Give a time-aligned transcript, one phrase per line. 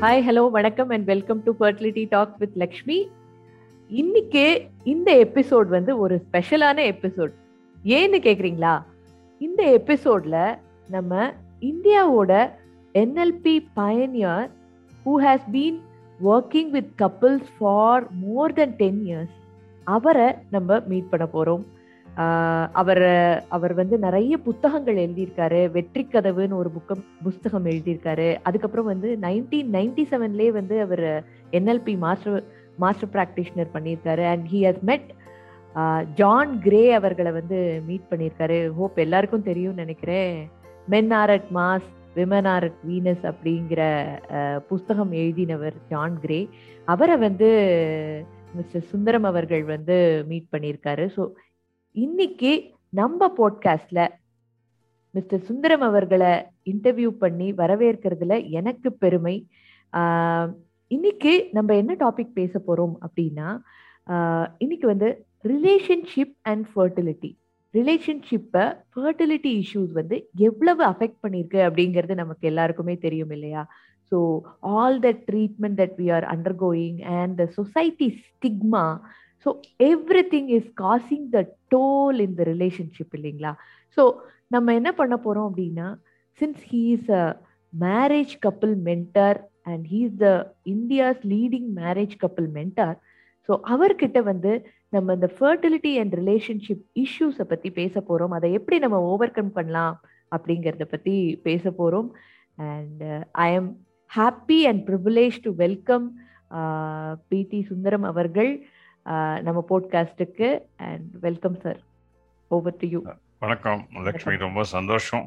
[0.00, 2.98] Hi hello வணக்கம் and welcome to fertility talk with Lakshmi
[3.90, 4.44] இன்னைக்கு
[4.84, 7.32] இந்த எபிசோட் வந்து ஒரு ஸ்பெஷலான எபிசோட்
[7.92, 8.74] ஏன்னு கேட்குறீங்களா
[9.40, 10.36] இந்த எபிசோட்ல
[10.88, 11.12] நம்ம
[11.62, 12.32] இந்தியாவோட
[12.94, 14.46] NLP pioneer
[15.04, 15.80] who has been
[16.20, 19.34] working with couples for more than ten years
[19.86, 21.64] அவரை நம்ம மீட் பண்ண போகிறோம்
[22.80, 23.06] அவர்
[23.56, 25.60] அவர் வந்து நிறைய புத்தகங்கள் எழுதியிருக்காரு.
[25.76, 28.28] வெற்றி கதவுன்னு ஒரு புக்கம் புஸ்தகம் எழுதியிருக்காரு.
[28.48, 31.06] அதுக்கப்புறம் வந்து நைன்டீன் நைன்டி செவன்லேயே வந்து அவர்
[31.58, 32.40] என்எல்பி மாஸ்டர்
[32.84, 34.24] மாஸ்டர் ப்ராக்டிஷனர் பண்ணியிருக்காரு.
[34.32, 35.08] And he has met
[36.20, 38.58] John Gray அவர்களை வந்து மீட் பண்ணியிருக்காரு.
[38.78, 40.34] ஹோப் எல்லாருக்கும் தெரியும்னு நினைக்கிறேன்.
[40.94, 43.82] Men are at Mars women are at Venus அப்படிங்கிற
[44.70, 46.40] புஸ்தகம் எழுதினவர் ஜான் கிரே
[46.94, 47.48] அவரை வந்து
[48.56, 49.96] மிஸ்டர் சுந்தரம் அவர்கள் வந்து
[50.30, 51.04] மீட் பண்ணியிருக்காரு.
[51.16, 51.22] ஸோ
[51.98, 52.50] இன்னைக்கு
[52.92, 54.00] நம்ம போட்காஸ்ட்ல
[55.14, 56.32] மிஸ்டர் சுந்தரம் அவர்களை
[56.64, 59.46] இன்டர்வியூ பண்ணி வரவேற்கிறதுல எனக்கு பெருமை.
[60.90, 63.48] இன்னைக்கு நம்ம என்ன டாபிக் பேச போறோம் அப்படின்னா
[64.58, 65.08] இன்னைக்கு வந்து
[65.48, 67.30] ரிலேஷன்ஷிப் அண்ட் ஃபர்டிலிட்டி
[67.74, 68.64] ரிலேஷன்ஷிப்பை
[68.96, 73.62] ஃபர்டிலிட்டி இஷ்யூஸ் வந்து எவ்வளவு அஃபெக்ட் பண்ணியிருக்கு அப்படிங்கிறது நமக்கு எல்லாருக்குமே தெரியும் இல்லையா?
[74.12, 74.18] So
[74.60, 78.84] all the treatment that we are undergoing and the society stigma
[79.46, 79.48] so
[80.34, 81.40] everything is causing the
[81.74, 83.52] toll in the relationship இல்லைங்களா?
[83.96, 84.02] ஸோ
[84.54, 85.88] நம்ம என்ன பண்ண போகிறோம் அப்படின்னா
[86.40, 87.24] since he is a
[87.72, 89.38] marriage couple mentor
[89.70, 90.28] and he is the
[90.74, 92.94] India's leading marriage couple mentor
[93.48, 94.52] so அவர்கிட்ட வந்து
[94.88, 99.96] நம்ம இந்த ஃபர்டிலிட்டி அண்ட் ரிலேஷன்ஷிப் இஷ்யூஸை பற்றி பேச போகிறோம் அதை எப்படி நம்ம ஓவர் கம் பண்ணலாம்
[100.32, 101.14] அப்படிங்கிறத பற்றி
[101.46, 102.08] பேச போகிறோம்
[102.58, 103.02] and
[103.44, 103.70] I am
[104.10, 106.06] happy and privilege to welcome
[107.30, 108.52] P T Sundaram அவர்கள்.
[109.46, 110.48] நம்ம போட்காஸ்ட்டுக்கு
[110.86, 111.78] and welcome sir
[112.56, 112.98] over to you
[113.44, 115.26] வணக்கம் லக்ஷ்மி ரொம்ப சந்தோஷம்.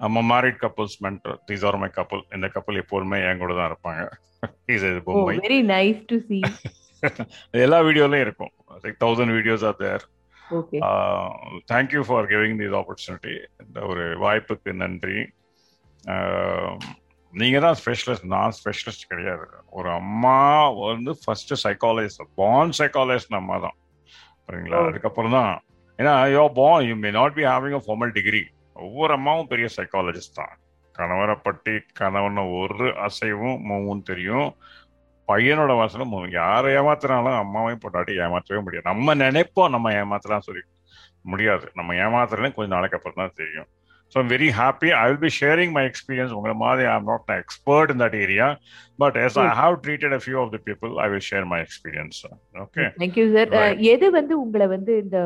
[0.00, 4.02] நம்ம married couples mentor these are my couple இந்த கப்புள் எப்போதுமே என் கூட தான் இருப்பாங்க.
[4.68, 6.40] The ஓ பொம்மை வெரி நைஸ் டு சி
[7.64, 8.52] எல்லா வீடியோலையும் இருக்கும்.
[8.84, 10.04] Like thousand videos are there
[11.72, 13.34] thank you for giving this opportunity
[13.64, 15.18] இந்த ஒரு வாய்ப்புக்கு நன்றி.
[17.32, 19.46] ஆஹ், நீங்க தான் ஸ்பெஷலிஸ்ட் நான் ஸ்பெஷலிஸ்ட் கிடையாது.
[19.72, 20.36] ஒரு அம்மா
[20.82, 23.76] வந்து ஃபர்ஸ்ட் சைக்காலஜிஸ்ட் பார்ன் சைக்காலஜிஸ்ட் அம்மா தான்.
[24.48, 24.80] சரிங்களா.
[24.88, 25.54] அதுக்கப்புறம் தான்.
[25.98, 28.42] ஏன்னா you born you may not be having a formal degree
[28.86, 30.54] ஒவ்வொரு அம்மாவும் பெரிய சைக்காலஜிஸ்ட் தான்.
[30.94, 34.48] கணவரை பற்றி கணவனை ஒரு அசைவும் மூவும் தெரியும்.
[35.28, 36.32] பையனோட வாசலும் மூவும்.
[36.38, 38.86] யாரை ஏமாத்துறாலும் அம்மாவையும் பொண்டாட்டி ஏமாற்றவே முடியாது.
[38.92, 40.64] நம்ம நினைப்போம் நம்ம ஏமாத்தலாம் சொல்லி.
[41.24, 41.66] முடியாது.
[41.78, 43.68] நம்ம ஏமாத்துறதுன்னு கொஞ்சம் நாளைக்கு அப்புறம் தான் தெரியும்.
[44.12, 47.92] So very happy I will be sharing my experience உங்களை மாதிரி I am not expert
[47.94, 48.48] in that area
[48.98, 52.20] but as I have treated a few of the people I will share my experience
[52.64, 53.80] okay thank you sir Right.
[53.94, 55.18] எது வந்து உங்களை வந்து இந்த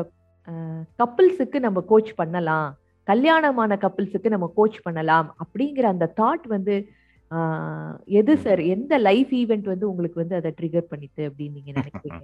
[0.99, 2.69] கப்பிள்ஸுக்கு நம்ம coach பண்ணலாம்?
[3.07, 5.29] கல்யாணமான கப்பிள்ஸுக்கு நம்ம கோச் பண்ணலாம்?
[5.43, 6.75] அப்படிங்கிற அந்த தாட் வந்து
[8.19, 12.23] எது சார் எந்த லைஃப் ஈவெண்ட் வந்து உங்களுக்கு வந்து அதை ட்ரிகர் பண்ணிட்டு அப்படின்னு நீங்க நினைக்கிறீங்க?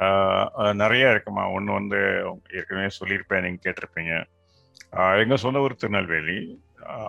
[0.82, 1.42] நிறைய இருக்குமா?
[1.56, 1.98] ஒன்று வந்து
[2.58, 4.12] ஏற்கனவே சொல்லியிருப்பேன் நீங்கள் கேட்டிருப்பீங்க.
[4.92, 6.36] எங்கள் எங்க சொந்த ஊர் திருநெல்வேலி.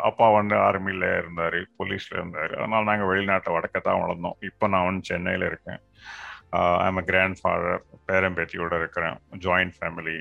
[0.08, 2.53] அப்பா வந்து ஆர்மியில் இருந்தார் போலீஸில் இருந்தார்.
[2.59, 4.38] அதனால் நாங்கள் வெளிநாட்டை வடக்க தான் வளர்ந்தோம்.
[4.50, 5.81] இப்போ நான் வந்து சென்னையில் இருக்கேன்.
[6.86, 10.18] ஐம் அ கிராண்ட் ஃபாதர் பேரம்பேத்தியோட இருக்கிறேன் ஜாயிண்ட் ஃபேமிலி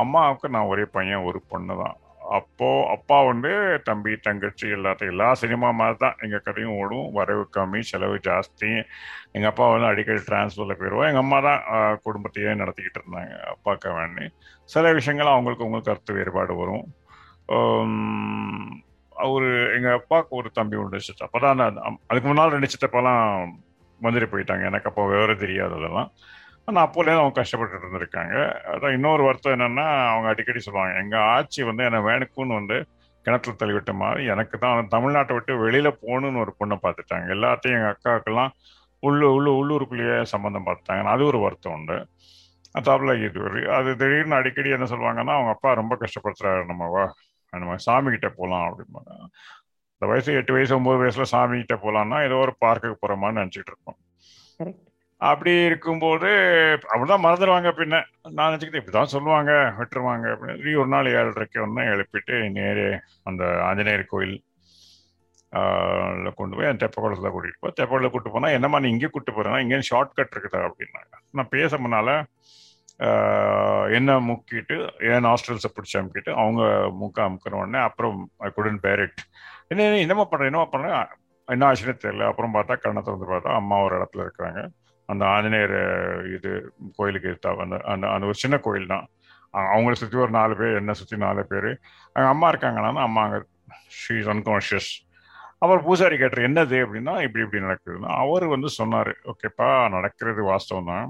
[0.00, 1.96] அம்மாவுக்கு நான் ஒரே பையன் ஒரு பொண்ணு தான்
[2.38, 3.50] அப்போ அப்பா வந்து
[3.86, 7.06] தம்பி தங்கச்சி எல்லாத்தையும் எல்லா சினிமா மாதிரி தான் எங்கள் கதையும் ஓடும்.
[7.18, 8.70] வரவு கம்மி செலவு ஜாஸ்தி.
[9.36, 11.62] எங்கள் அப்பா வந்து அடிக்கடி டிரான்ஸ்ஃபரில் போயிடுவோம் எங்கள் அம்மா தான்
[12.06, 14.26] குடும்பத்தையே நடத்திக்கிட்டு இருந்தாங்க அப்பாக்க வேண்டி.
[14.74, 16.84] சில விஷயங்கள் அவங்களுக்கு உங்களுக்கு கருத்து வேறுபாடு வரும்.
[19.24, 21.80] அவர் எங்கள் அப்பாவுக்கு ஒரு தம்பி ஒன்று சித்தப்பா அப்போ தான்
[22.10, 23.24] அதுக்கு முன்னால் ரெண்டு சித்தப்பாலாம்
[24.00, 24.64] வந்துட்டு போயிட்டாங்க.
[24.70, 26.10] எனக்கு அப்போ விவரம் தெரியாது அதெல்லாம்.
[26.70, 28.34] ஆனால் அப்போலேருந்து அவங்க கஷ்டப்பட்டு இருந்திருக்காங்க.
[28.72, 32.76] அதான் இன்னொரு வருத்தம் என்னன்னா அவங்க அடிக்கடி சொல்லுவாங்க எங்க ஆட்சி வந்து என்னை வேணுக்குன்னு வந்து
[33.26, 37.26] கிணத்துல தள்ளிவிட்ட மாதிரி எனக்கு தான் தமிழ்நாட்டை விட்டு வெளியில போகணும்னு ஒரு பொண்ணை பார்த்துட்டாங்க.
[37.36, 38.52] எல்லாத்தையும் எங்க அக்காவுக்கெல்லாம்
[39.02, 41.02] உள்ளு உள்ளு உள்ளூருக்குள்ளேயே சம்மந்தம் பார்த்துட்டாங்க.
[41.14, 41.96] அது ஒரு வருத்தம் உண்டு.
[42.78, 47.04] அதாப்புல இது ஒரு அது திடீர்னு அடிக்கடி என்ன சொல்லுவாங்கன்னா அவங்க அப்பா ரொம்ப கஷ்டப்படுத்துறாரு நம்ம வா
[47.52, 49.12] நம்ம சாமி கிட்ட போகலாம் அப்படிம்பாங்க.
[49.94, 53.72] இந்த வயசு எட்டு வயசு ஒன்பது வயசுல சாமி கிட்ட போகலான்னா ஏதோ ஒரு பார்க்குக்கு போகிற மாதிரி நினச்சிட்டு
[53.72, 53.98] இருப்போம்.
[55.20, 56.28] அப்படி இருக்கும்போது
[56.92, 57.96] அப்படிதான் மறந்துடுவாங்க பின்ன.
[58.30, 62.86] நான் நினச்சிக்கிட்டு இப்படிதான் சொல்லுவாங்க விட்டுருவாங்க அப்படின்னு சொல்லி ஒரு நாள் ஏழரைக்கு ஒன்று எழுப்பிட்டு நேரே
[63.22, 64.36] அந்த ஆஞ்சநேயர் கோயில்
[66.38, 69.80] கொண்டு போய் அந்த தெப்பக்குளத்தில் கூட்டிகிட்டு போய் தெப்பக்குளத்தில் கூட்டு போனால் என்னம்மா நீ இங்கே கூட்டு போகிறேன்னா இங்கே
[69.90, 71.12] ஷார்ட் கட் இருக்குதா அப்படின்னாங்க.
[71.30, 72.14] நான் பேச முன்னால்
[73.98, 74.76] என்ன முக்கிட்டு
[75.10, 76.62] என் ஹாஸ்டல்ஸை பிடிச்சி அமுக்கிட்டு அவங்க
[77.02, 79.22] முக்க அமுக்கிற உடனே அப்புறம் ஐ குடன் பேர் இட்
[79.68, 81.06] என்ன என்ன- என்னம்மா பண்ணுறேன் என்னம்மா பண்ணுறேன்
[81.48, 82.26] என்ன ஆச்சுன்னு தெரியல.
[82.26, 84.60] அப்புறம் பார்த்தா கண்ணை வந்து பார்த்தா அம்மா ஒரு இடத்துல இருக்கிறாங்க.
[85.12, 85.76] அந்த ஆஞ்சநேயர்
[86.36, 86.50] இது
[86.98, 89.06] கோயிலுக்கு எதிர்த்தா அந்த அந்த அந்த ஒரு சின்ன கோயில் தான்
[89.74, 91.70] அவங்கள சுற்றி ஒரு நாலு பேர் என்னை சுற்றி நாலு பேர்.
[92.16, 93.40] அங்கே அம்மா இருக்காங்கன்னா அம்மா அங்கே
[94.00, 94.90] ஷீ இஸ் அன்கான்ஷியஸ்
[95.64, 96.76] அவர் பூசாரி கேட்டார் என்னது?
[96.84, 98.10] அப்படின்னா இப்படி இப்படி நடக்குதுன்னா.
[98.24, 101.08] அவர் வந்து சொன்னார் ஓகேப்பா நடக்கிறது வாஸ்தவம் தான்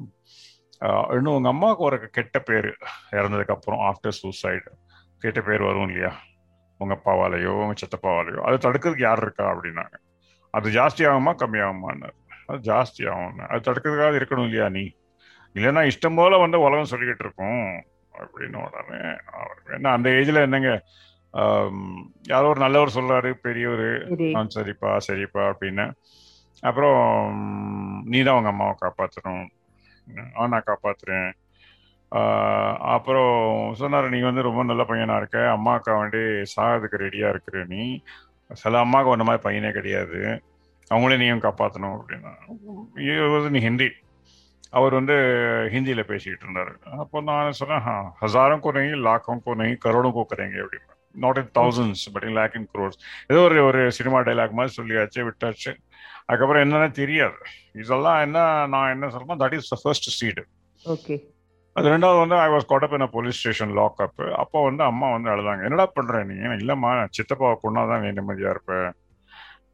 [1.16, 2.68] இன்னும் உங்கள் அம்மாவுக்கு ஒரு கெட்ட பேர்
[3.18, 4.70] இறந்ததுக்கப்புறம் ஆஃப்டர் சூசைடு
[5.22, 6.12] கெட்ட பேர் வரும் இல்லையா?
[6.80, 8.40] உங்கள் அப்பாவாலேயோ உங்கள் சித்தப்பாவாலேயோ.
[8.46, 9.46] அதை தடுக்கிறதுக்கு யார் இருக்கா?
[9.54, 9.96] அப்படின்னாங்க.
[10.54, 12.16] அது ஜாஸ்தி ஆகுமா கம்மியாகுமான்னாரு.
[12.50, 13.40] அது ஜாஸ்தி ஆகும்.
[13.52, 14.84] அது தடுக்கிறதுக்காக இருக்கணும் இல்லையா நீ?
[15.54, 17.66] இல்லைன்னா இஷ்டம் போல வந்து உலகம் சொல்லிக்கிட்டு இருக்கோம்.
[18.20, 19.00] அப்படின்னு உடனே
[19.76, 20.72] என்ன அந்த ஏஜ்ல என்னங்க?
[22.30, 23.88] யாரோ ஒரு நல்லவர் சொல்றாரு பெரியவர்.
[24.56, 25.86] சரிப்பா சரிப்பா அப்படின்னு.
[26.68, 26.98] அப்புறம்
[28.12, 29.46] நீ தான் உங்க அம்மாவை காப்பாற்றணும்
[30.52, 31.30] நான் காப்பாத்துறேன்.
[32.94, 33.34] அப்புறம்
[33.80, 35.38] சொன்னார் நீ வந்து ரொம்ப நல்ல பையனா இருக்க.
[35.56, 36.22] அம்மாக்கா வேண்டி
[36.54, 37.82] சாகிறதுக்கு ரெடியா இருக்கிற நீ.
[38.62, 40.20] சில அம்மாவுக்கு ஒன்ற மாதிரி பையனே கிடையாது.
[40.90, 42.32] அவங்களே நீயும் காப்பாற்றணும் அப்படின்னா.
[43.66, 43.88] ஹிந்தி.
[44.78, 45.14] அவர் வந்து
[45.74, 46.72] ஹிந்தியில் பேசிக்கிட்டு இருந்தார்.
[47.02, 47.86] அப்போ நான் சொன்னேன்
[48.22, 52.36] ஹசாரம் கோ நெய் லாக்கம் கோ நெய் கரோடும் கோ கரேங்க அப்படின்னு not in thousands but in
[52.40, 52.98] lakh in crores
[53.30, 55.72] ஏதோ ஒரு ஒரு சினிமா டைலாக் மாதிரி சொல்லியாச்சு விட்டாச்சு.
[56.26, 57.38] அதுக்கப்புறம் என்னன்னு தெரியாது.
[57.82, 58.38] இதெல்லாம் என்ன
[58.74, 60.42] நான் என்ன சொல்றேன் that is the first seed
[60.84, 61.16] okay
[61.76, 65.30] அது ரெண்டாவது வந்து I was caught in police station lock up அப்போ வந்து அம்மா வந்து
[65.34, 65.64] அழுதாங்க.
[65.64, 66.34] என்னடா பண்ற நீ?
[66.62, 68.72] இல்லம்மா சித்தப்பாவை கொண்டாதான் நீ நிம்மதியா இருப்ப.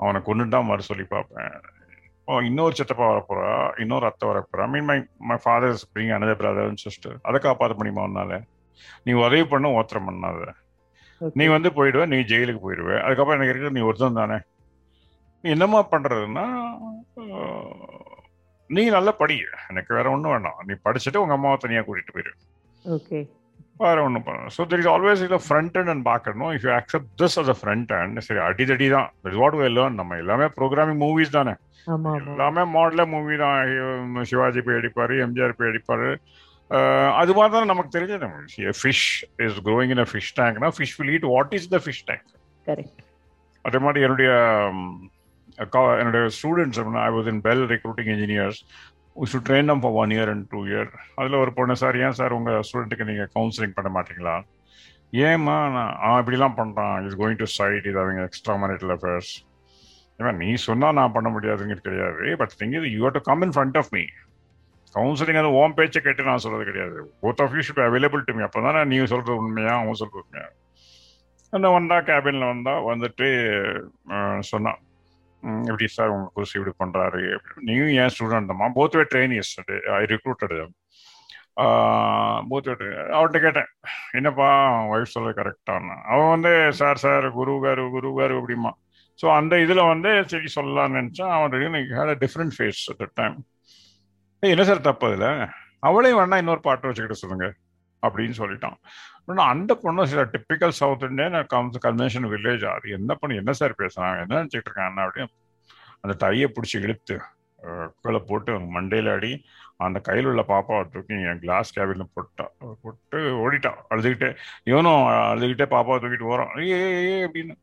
[0.02, 1.56] அவனை கொண்டுட்டா மறு சொல்லி பார்ப்பேன்.
[2.48, 3.50] இன்னொரு சித்தப்பா வரப்போறா?
[3.82, 4.64] இன்னொரு அத்தை வரப்போறா?
[4.72, 4.96] Mean my
[5.28, 8.40] my father's bring another brother sister அதை காப்பாற்ற முடியுமா உன்னால?
[9.06, 10.48] நீ உதவி பண்ண ஓத்திரம் பண்ணாத.
[11.40, 12.90] நீ வந்து போயிடுவ நீ ஜெயிலுக்கு போயிடுவ.
[13.04, 14.38] அதுக்கப்புறம் எனக்கு இருக்கிற நீ ஒருத்தன் தானே.
[15.42, 16.46] நீ என்னமா பண்றதுன்னா
[18.76, 19.34] நீ நல்லா படி
[19.70, 22.32] எனக்கு வேற ஒன்றும் வேண்டாம் நீ படிச்சுட்டு உங்க அம்மாவை தனியா கூட்டிட்டு போயிரு.
[23.76, 26.64] ஓகே வேற ஒன்றும் பண்ண ஸோ தெர் இஸ் ஆல்வேஸ் இது front and and back and if
[26.64, 30.16] you accept this as a friend and சரி அடிதடி தான் இஸ் வாட் வி லேர்ன் நம்ம
[30.16, 31.54] எல்லாமே ப்ரோக்ராமிங் மூவிஸ் தானே
[32.26, 36.10] எல்லாமே மாடல மூவி தான் சிவாஜி போய் அடிப்பாரு எம்ஜிஆர் போய் அடிப்பாரு
[37.16, 39.08] அது மாதிரி தான் நமக்கு தெரிஞ்சது fish
[39.46, 42.26] is growing in a fish டேங்க்னா fish will eat what is the fish tank
[42.66, 43.02] correct
[43.64, 44.30] அதே மாதிரி என்னுடைய
[46.00, 48.60] என்னுடைய students I was in Bell recruiting engineers
[49.30, 50.90] should train them for one year and two year
[51.20, 54.34] அதில் ஒரு பொண்ணு sir ஏன் sir உங்கள் ஸ்டூடெண்ட்டுக்கு நீங்கள் கவுன்சிலிங் பண்ண மாட்டீங்களா?
[55.28, 59.32] ஏம்மா நான் ஆ இப்படிலாம் பண்ணுறான் இஸ் கோயிங் டு சைட் இது அவங்க எக்ஸ்ட்ரா மேரிட்டல் அஃபேர்ஸ்
[60.20, 62.36] இவன் நீ சொன்னால் நான் பண்ண முடியாதுங்கிறது கிடையாது.
[62.40, 64.04] பட் திங் இது you to come in front of me
[64.94, 66.98] counselling அது ஓம் பேச்சை கேட்டு நான் சொல்கிறது கிடையாது.
[67.22, 70.46] Both of you should available to me அப்போ தானே நீ சொல்கிறது உண்மையா அவன் சொல்கிறது உண்மையா?
[71.52, 73.26] அந்த வந்தா கேபினில் வந்தா வந்துட்டு
[74.52, 74.80] சொன்னான்.
[75.42, 77.20] எப்படி சார் உங்க கோர்ஸ் இப்படி பண்றாரு?
[77.60, 79.52] நீயும் ஏன் ஸ்டூடெண்ட் தான் போத்வே ட்ரெயின் எஸ்
[79.92, 80.56] ஐ ரிக்ரூட்டட்
[82.48, 82.72] போத்வே
[83.14, 83.70] அவர்கிட்ட கேட்டேன்
[84.12, 84.48] என்னப்பா
[84.88, 88.72] ஒய்ஃப் சொல்ல கரெக்டான அவன் வந்து சார் சார் குரு காரு குரு காரு அப்படிமா
[89.20, 91.54] ஸோ அந்த இதில் வந்து சரி சொல்லலாம்னு நினச்சா அவன்
[91.92, 93.36] had a different face at the time
[94.42, 95.28] என்ன சார் தப்பு அதில்?
[95.80, 97.46] அவளையும் வேணா இன்னொரு பாட்டு வச்சுக்கிட்ட சொல்லுங்க
[98.02, 98.76] அப்படின்னு சொல்லிட்டான்.
[99.28, 103.80] ஆனால் அந்த பொண்ணு சில typical South Indian comes convention village அது என்ன பண்ணி என்ன சார்
[103.82, 105.34] பேசுறாங்க என்ன நினச்சிட்டு இருக்காங்க அப்படின்னு
[106.04, 107.16] அந்த டையை பிடிச்சி இழுத்து
[108.02, 109.30] கீழே போட்டு மண்டையில் அடி
[109.76, 112.52] அந்த கையில் உள்ள பாப்பாவை தூக்கி என் கிளாஸ் கேபினில் போட்டான்
[112.82, 114.28] போட்டு ஓடிட்டான் அழுதுகிட்டே
[114.70, 116.78] இவனும் அழுதுகிட்டே பாப்பாவை தூக்கிட்டு போகிறான் ஏ
[117.26, 117.54] அப்படின்னு.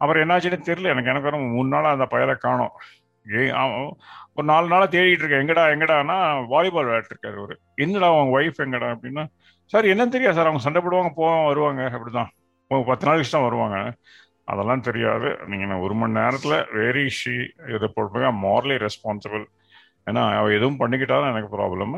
[0.00, 2.74] அப்புறம் என்னாச்சுன்னு தெரியல எனக்கு எனக்கு வரும் மூணு நாளாக அந்த பயலை காணும்.
[3.26, 3.40] ஏ
[4.34, 6.16] ஒரு நாலு நாளாக தேடிட்டு இருக்கேன் எங்கடா எங்கடானா
[6.52, 7.54] வாலிபால் விளையாட்டுருக்காரு ஒரு
[7.84, 9.24] என்னடா அவங்க ஒய்ஃப் எங்கடா அப்படின்னா
[9.72, 10.46] சார் என்னன்னு தெரியாது சார்.
[10.46, 11.82] அவங்க சண்டை போடுவாங்க போவாங்க வருவாங்க.
[11.96, 12.30] அப்படிதான்.
[12.86, 13.78] பத்து நாள் தான் வருவாங்க.
[14.44, 15.28] அதெல்லாம் தெரியாது.
[15.46, 17.34] நீங்கள் ஒரு மணி நேரத்தில் வெரி ஷி
[17.74, 19.44] இதை போட்டு மாரலி ரெஸ்பான்சிபிள்
[20.10, 21.96] ஏன்னா அவள் எதுவும் பண்ணிக்கிட்டாலும் எனக்கு ப்ராப்ளம்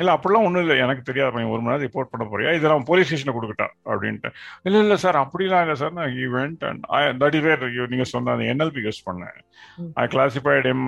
[0.00, 0.76] இல்லை அப்படிலாம் ஒன்றும் இல்லை.
[0.84, 1.32] எனக்கு தெரியாது.
[1.34, 2.50] பையன் ஒரு மணி நேரம் ரிப்போர்ட் பண்ண போறியா?
[2.56, 3.68] இதை நான் போலீஸ் ஸ்டேஷனில் கொடுக்கட்டா?
[3.92, 4.30] அப்படின்ட்டு.
[4.66, 7.62] இல்லை இல்லை சார் அப்படிலாம் இல்லை சார் நான் event and I that is where
[7.92, 9.38] நீங்கள் சொன்ன அந்த என்எல்பி யூஸ் பண்ணேன்.
[10.02, 10.84] I classified my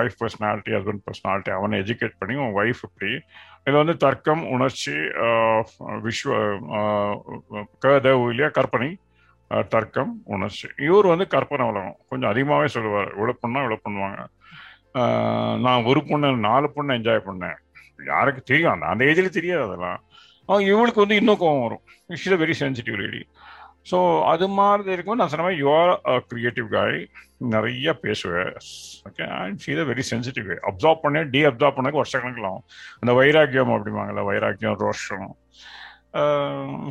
[0.00, 3.12] wife personality husband personality அவனை எஜுகேட் பண்ணி உன் ஒய்ஃப் இப்படி.
[3.68, 4.94] இது வந்து தர்க்கம் உணர்ச்சி
[6.06, 6.36] விஸ்வ
[7.86, 8.50] கதவு இல்லையா?
[8.60, 8.90] கற்பனை
[9.72, 10.68] தர்க்கம் உணர்ச்சி.
[10.88, 13.10] இவர் வந்து கற்பனை உலகம் கொஞ்சம் அதிகமாகவே சொல்லுவார்.
[13.16, 14.20] இவ்வளோ பண்ணால் இவ்வளோ பண்ணுவாங்க.
[15.64, 17.58] நான் ஒரு பொண்ணு நாலு பொண்ணு என்ஜாய் பண்ணேன்.
[18.06, 18.72] யாருக்கு தெரியும்?
[18.72, 20.00] அந்த அந்த ஏஜில் தெரியாது அதெல்லாம்.
[20.48, 21.82] அவங்க இவளுக்கு வந்து இன்னும் கோவம் வரும்.
[22.10, 23.22] Is very sensitive lady
[23.90, 23.98] so
[24.32, 25.92] அது மாதிரி இருக்கும் நான் சொன்ன மாதிரி யூஆர்
[26.30, 26.98] கிரியேட்டிவ் காய்
[27.54, 28.52] நிறைய பேசுவேன்
[29.08, 32.66] okay and she very sensitive absorb பண்ண டி அப்சார்ப் பண்ணக்கு வருஷக்கணக்கில் ஆகும்.
[33.00, 35.30] அந்த வைராக்கியம் அப்படிம்பாங்கல்ல வைராக்கியம் ரோஷம்.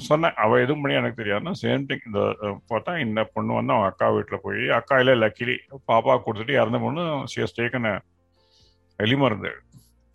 [0.10, 2.22] சொன்னேன் அவள் எதுவும் பண்ணி எனக்கு தெரியாதுன்னா சேம் திங் இந்த
[2.72, 5.56] பார்த்தா இந்த பொண்ணு வந்து அவன் அக்கா வீட்டில் போய் அக்கா இல்லை லக்கிலி
[5.92, 7.04] பாப்பா கொடுத்துட்டு இறந்த பொண்ணு
[7.34, 7.92] சிஎஸ் டேக்கன
[9.00, 9.18] எலி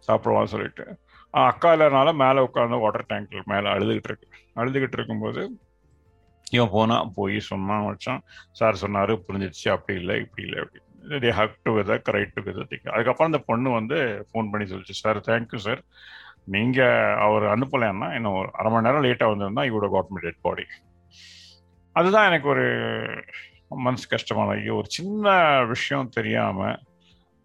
[0.09, 0.85] சாப்பிடலாம் சாப்பிடுவான்னு சொல்லிட்டு.
[1.35, 4.29] அக்கா இல்லைனால மேலே உட்காந்து வாட்டர் டேங்க்ல மேலே அழுதுகிட்டு இருக்கு.
[4.61, 5.43] அழுதுகிட்டு இருக்கும்போது
[6.53, 8.21] இவன் போனா போய் சொன்னான் வச்சான்
[8.53, 10.81] சார் சொன்னாரு புரிஞ்சிடுச்சு அப்படி இல்லை இப்படி இல்லை அப்படி
[11.23, 13.99] they hug together right together think அதுக்கப்புறம் அந்த பொண்ணு வந்து
[14.29, 15.81] ஃபோன் பண்ணி சொல்லிச்சு சார் தேங்க்யூ சார்
[16.55, 16.95] நீங்கள்
[17.25, 20.65] அவர் அனுப்பலைன்னா இன்னும் ஒரு அரை மணி நேரம் லேட்டாக வந்திருந்தா இவோட கவர்மெண்ட் டெட் பாடி
[21.97, 22.67] அதுதான் எனக்கு ஒரு
[23.85, 25.27] மனசு கஷ்டமான ஐயோ ஒரு சின்ன
[25.67, 26.77] விஷயம் தெரியாமல்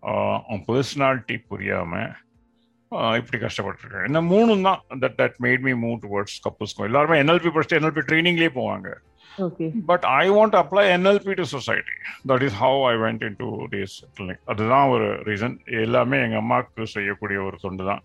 [0.04, 2.12] அவன் பர்சனாலிட்டி புரியாமல்
[3.20, 4.06] இப்படி கஷ்டப்பட்டிருக்கேன்.
[4.08, 8.52] என்ன மூணு தான் that that made me move towards கப்புள்ஸ்க்கும் எல்லாருமே என்எல்பி படிச்சுட்டு என்எல்பி ட்ரைனிங்லேயே
[8.58, 8.90] போவாங்க.
[9.90, 11.96] But I want apply NLP to society
[12.32, 15.56] that is how I went into days clinic அதுதான் ஒரு ரீசன்
[15.86, 18.04] எல்லாமே எங்கள் அம்மாவுக்கு செய்யக்கூடிய ஒரு தொண்டு தான்.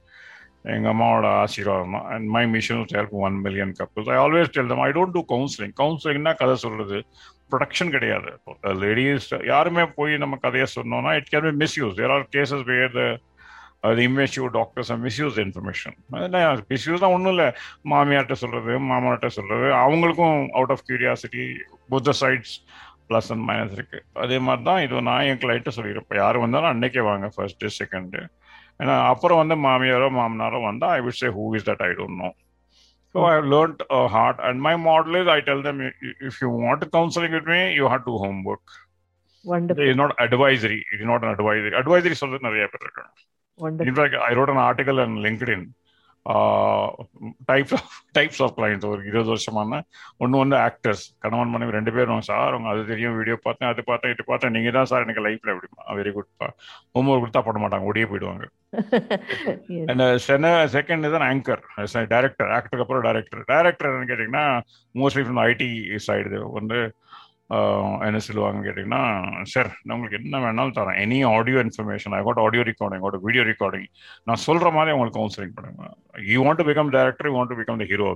[0.74, 1.92] எங்கள் அம்மாவோட ஆசீர்வாதம்.
[1.96, 5.22] தான் and my mission help one million couples I always tell them I don't do
[5.34, 6.98] counselling கவுன்சிலிங்னா கதை சொல்றது.
[7.52, 8.30] ப்ரொடக்ஷன் கிடையாது.
[8.84, 13.04] லேடிஸ் யாருமே போய் நம்ம கதையை சொன்னோம்னா it can be misuse there are cases where the
[13.84, 15.96] அது immature doctors misuse information
[16.72, 17.48] misuse தான் ஒன்றும் இல்லை.
[17.92, 21.44] மாமியார்கிட்ட சொல்றது மாமனார்ட்ட சொல்றது அவங்களுக்கும் out of curiosity
[21.94, 22.54] both sides
[23.10, 23.98] plus and minus இருக்கு.
[24.24, 28.22] அதே மாதிரி தான் இது நான் என் கிளைண்ட்டை சொல்லியிருப்பேன் யார் வந்தாலும் அன்னைக்கே வாங்க ஃபர்ஸ்ட் செகண்டு
[28.82, 32.30] ஏன்னா அப்புறம் வந்து மாமியாரோ மாமனாரோ வந்தால் I will say who is that I don't know
[33.14, 33.82] so I learned
[34.14, 35.80] hard and my model is I tell them
[36.28, 38.14] if you want counselling counseling me you you do
[38.52, 38.74] homework.
[39.46, 39.82] Wonderful.
[39.84, 40.78] It is not advisory.
[40.92, 41.74] It is not an advisory.
[41.82, 43.12] Advisory சொல்றது நிறைய பேர் இருக்காங்க.
[43.60, 43.90] Wonderful.
[43.90, 45.64] In fact, I wrote an article on LinkedIn.
[47.50, 49.78] Types of types of clients ஒரு இருபது வருஷமான
[50.22, 54.12] ஒன்று வந்து actors கணவன் மனைவி ரெண்டு பேரும் சார் அவங்க அது தெரியும் வீடியோ பார்த்தேன் அது பார்த்தேன்
[54.14, 56.30] இது பார்த்தேன் நீங்க தான் சார் எனக்கு லைஃப்ல எப்படி வெரி குட்
[56.96, 58.44] ஹோம்ஒர்க் கொடுத்தா பண்ண மாட்டாங்க ஓடியே போயிடுவாங்க
[60.78, 61.62] செகண்ட் இஸ் ஆங்கர்
[62.14, 64.46] டைரக்டர் ஆக்டருக்கு அப்புறம் டைரக்டர் டைரக்டர் கேட்டீங்கன்னா
[65.02, 65.70] மோஸ்ட்லி ஃப்ரம் ஐடி
[66.08, 66.80] சைடு வந்து
[68.06, 69.00] என்ன சொல்லுவாங்கன்னு கேட்டிங்கன்னா
[69.52, 70.98] சார் நான் உங்களுக்கு என்ன வேணாலும் தரேன்.
[71.04, 73.88] Any audio information I got audio recording got video recording
[74.28, 75.96] நான் சொல்கிற மாதிரி அவங்களுக்கு கவுன்சிலிங் பண்ணுவேன்
[76.34, 78.08] you want to become director you want to become the hero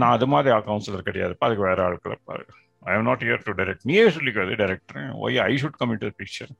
[0.00, 1.36] நான் அது மாதிரி கவுன்சிலர் கிடையாது.
[1.46, 2.44] அதுக்கு வேற ஆட்கள் இருப்பாரு
[2.90, 6.52] I am not here to direct நீயே சொல்லிக்காது director why I should come into picture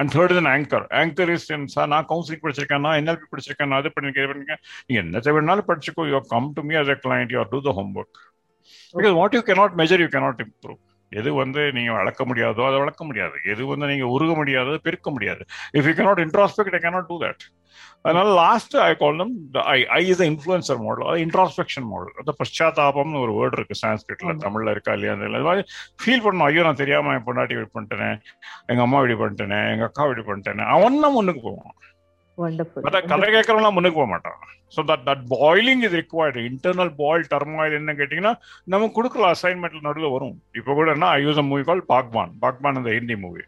[0.00, 3.92] and third is anchor anchor is sir நான் கவுன்சிலிங் படிச்சிருக்கேன் நான் என்எல்பி படிச்சிருக்கேன் நான் அது
[3.96, 4.62] பண்ணிருக்கேன் பண்ணிருக்கேன்.
[4.86, 6.04] நீங்க என்ன வேணாலும் படிச்சுக்கோ.
[6.12, 8.20] You come to me as a client you do the homework
[8.98, 10.80] because what you cannot measure you cannot improve
[11.20, 13.36] எது வந்து நீங்க வளர்க்க முடியாதோ அதை வளர்க்க முடியாது.
[13.52, 15.42] எது வந்து நீங்க உருக முடியாதோ பெருக்க முடியாது.
[15.78, 17.44] If you cannot introspect I cannot do that
[18.06, 19.32] அதனால last I call them
[19.74, 24.74] I I is influencer model அது இன்ட்ராஸ்பெக்ஷன் மாடல் அது பశ్చాத்தாபம்னு ஒரு வேர்டு இருக்கு சான்ஸ்கிரிட்ல தமிழ்ல
[24.74, 25.64] இருக்கா இல்லையா அது மாதிரி
[26.02, 26.46] ஃபீல் பண்ணணும்.
[26.48, 28.16] ஐயோ நான் தெரியாம என் பொண்டாட்டி இப்படி பண்ணிட்டேன்
[28.72, 31.74] எங்க அம்மா இப்படி பண்ணிட்டேனே எங்க அக்கா இப்படி பண்ணிட்டேனே அவன் தான் முன்னுக்கு போவான்.
[33.10, 34.38] கதை கேட்கறவங்களாம் முன்னுக்கு போக மாட்டான்
[34.68, 38.34] ஸோ தட் தட் பாயிலிங் இது ரிக்வயர்டு இன்டர்னல் பாயில் டர்மாயில் என்ன கேட்டிங்கன்னா
[38.66, 42.78] நம்ம கொடுக்குற அசைன்மெண்ட்ல நடுவில் வரும் இப்போ கூட என்ன ஐ யூஸ் அ மூவி கால் பாக்பான் பாக்பான்
[42.82, 43.44] இந்த ஹிந்தி மூவி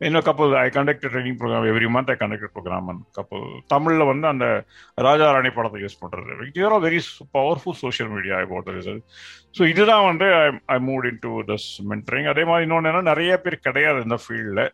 [0.00, 4.46] இன்னும் கப்பல் I conduct training program every month I conduct program கப்பல் தமிழில் வந்து அந்த
[4.98, 7.00] ராஜா ராணி படத்தை யூஸ் பண்ணுறது are very
[7.36, 9.04] powerful social media about result
[9.58, 13.34] so இதுதான் வந்து I I mood in to thus mentoring அதே மாதிரி இன்னொன்று என்ன நிறைய
[13.36, 14.64] பேர் கிடையாது இந்த ஃபீல்டில்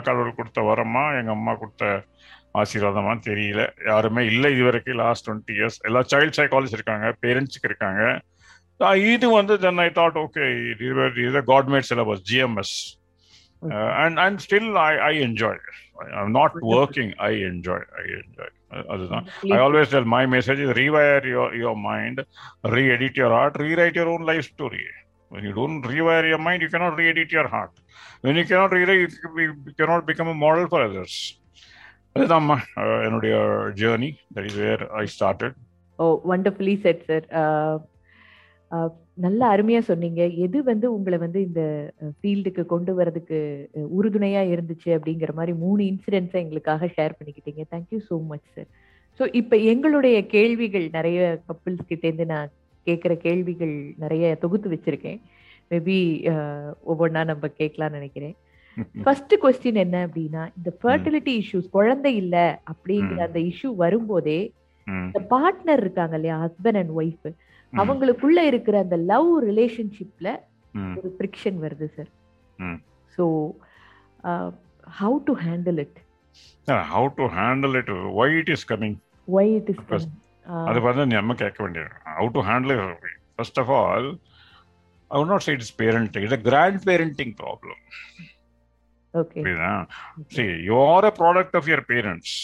[0.00, 1.84] கடவுள் கொடுத்த வரமா எங்கள் அம்மா கொடுத்த
[2.60, 3.62] ஆசீர்வாதமா தெரியல.
[3.88, 8.02] யாருமே இல்லை இது வரைக்கும் லாஸ்ட் டுவெண்ட்டி இயர்ஸ் எல்லா சைல்ட் சைக்காலஜி இருக்காங்க பேரண்ட்ஸுக்கு இருக்காங்க.
[9.14, 10.44] இது வந்து தென் ஐ தாட் ஓகே
[11.24, 12.76] இது God made syllabus GMS
[14.02, 15.58] and and still I I enjoy
[16.20, 18.54] I'm not working I enjoy I enjoy
[18.94, 19.26] அதுதான்.
[19.54, 22.22] I always tell my message is rewire your your mind
[22.76, 24.86] re edit your art rewrite your own life story
[25.30, 27.72] When you don't rewire your mind, you cannot re-edit your heart.
[28.22, 31.14] When you cannot rewrite, you cannot become a model for others.
[32.18, 32.58] அதுதான்மா
[33.06, 33.34] என்னுடைய
[33.82, 35.56] journey that is where I started
[35.98, 37.26] oh wonderfully said sir
[39.24, 40.22] நல்ல அருமையா சொன்னீங்க.
[40.44, 41.62] எது வந்து உங்களை வந்து இந்த
[42.18, 43.38] ஃபீல்டுக்கு கொண்டு வரதுக்கு
[43.98, 47.62] உறுதுணையா இருந்துச்சு அப்படிங்கிற மாதிரி மூணு இன்சிடென்ட்ஸை எங்களுக்காக ஷேர் பண்ணிக்கிட்டீங்க.
[47.72, 48.68] Thank you so much sir
[49.20, 52.52] so இப்போ எங்களுடைய கேள்விகள் நிறைய கப்பிள்ஸ் கிட்டேருந்து நான்
[52.86, 55.18] கேட்குற கேள்விகள் நிறைய தொகுத்து வச்சிருக்கேன்.
[55.72, 55.96] மேபி
[56.90, 58.36] ஒவ்வொன்றா நம்ம கேட்கலாம்னு நினைக்கிறேன்.
[59.04, 62.36] ஃபர்ஸ்ட் கொஸ்டின் என்ன அப்படின்னா இந்த ஃபர்டிலிட்டி இஷ்யூஸ் குழந்தை இல்ல
[62.72, 64.40] அப்படிங்கிற அந்த இஷ்யூ வரும்போதே
[64.86, 67.26] இந்த பார்ட்னர் இருக்காங்க இல்லையா ஹஸ்பண்ட் அண்ட் ஒய்ஃப்
[67.72, 70.28] அவங்களுக்குள்ள இருக்கிற அந்த லவ் ரிலேஷன்ஷிப்ல
[70.94, 72.10] ஒரு ஃப்ரிக்ஷன் வருது sir
[73.18, 73.24] so
[74.94, 75.98] how to handle it
[76.88, 78.96] how to handle it why it is coming
[79.28, 80.08] why it is
[80.66, 81.90] அது பார்த்து நம்ம கேட்க வேண்டியது.
[82.12, 82.74] How to handle
[83.34, 84.08] first of all
[85.10, 87.80] I not say it's parenting it's grand parenting problem
[89.44, 89.70] புரியுதா?
[90.36, 92.34] சரி you are a product of your parents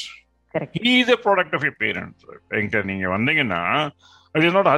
[0.85, 2.25] he is a product of your parents
[2.59, 3.63] என்கிட்ட நீங்க வந்தீங்கன்னா
[4.35, 4.71] it is not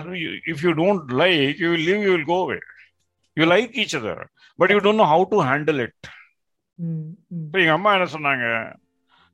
[0.52, 2.40] if you don't like you will live you will go
[3.36, 4.22] you like each other
[4.58, 6.08] but you don't know how to handle it
[7.46, 8.46] இப்போ அம்மா என்ன சொன்னாங்க?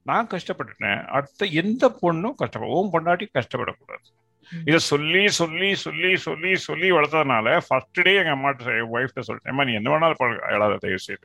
[0.06, 1.06] நான் கஷ்டப்பட்டுட்டேன்.
[1.06, 4.04] அடுத்த எந்த பொண்ணும் கஷ்டப்பட ஓம் பொண்டாட்டி கஷ்டப்படக்கூடாது.
[4.52, 9.64] இதை சொல்லி சொல்லி சொல்லி சொல்லி சொல்லி வளர்த்ததுனால ஃபர்ஸ்ட் டே எங்க அம்மாட்ட ஒய்ஃப்ட சொல்லிட்டேன்.
[9.68, 11.24] நீ என்ன வேணாலும் தயவு செய்து.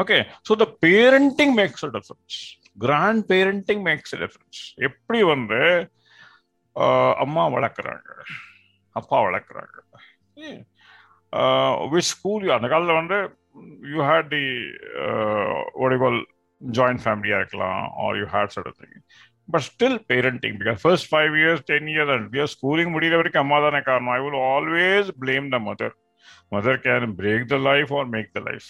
[0.00, 2.38] Okay so the parenting makes a difference
[2.84, 5.60] grand parenting makes difference எப்படி வந்து
[7.24, 8.08] அம்மா வளர்க்குறாங்க
[8.96, 9.76] அப்பா வளர்க்குறாங்க.
[11.92, 13.18] விச் ஸ்கூல் அந்த காலத்தில் வந்து
[13.92, 14.44] யூ ஹேட் தி
[15.84, 16.20] ஒடிகோல்
[16.60, 18.96] ஜாயிண்ட் ஃபேமிலியாக இருக்கலாம் or you had such thing
[19.48, 23.58] but still parenting because first five years ten years and years schooling முடிகிற வரைக்கும் அம்மா
[23.66, 24.12] தானே காரணம்.
[24.18, 25.94] I will always blame the mother
[26.54, 28.68] mother can break the life or make the life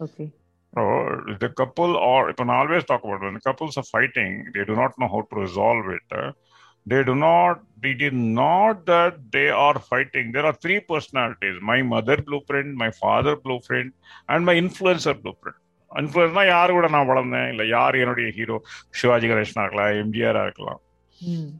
[0.00, 0.26] okay
[0.72, 1.02] Oh,
[1.38, 4.92] the couple or if I always talk about when couples are fighting, they do not
[4.98, 6.06] know how to resolve it.
[6.12, 6.30] uh,
[6.86, 10.32] they do not, it is not that they are fighting.
[10.32, 13.90] There are three personalities my mother blueprint, my father blueprint,
[14.28, 15.58] and my influencer blueprint.
[15.90, 18.56] இன்ஃப்ளூயன்ஸ்னா யார் கூட நான் வளர்ந்தேன் இல்லை யார் என்னுடைய hero
[19.00, 20.80] Sivaji கணேசனா இருக்கலாம் எம்ஜிஆரா இருக்கலாம்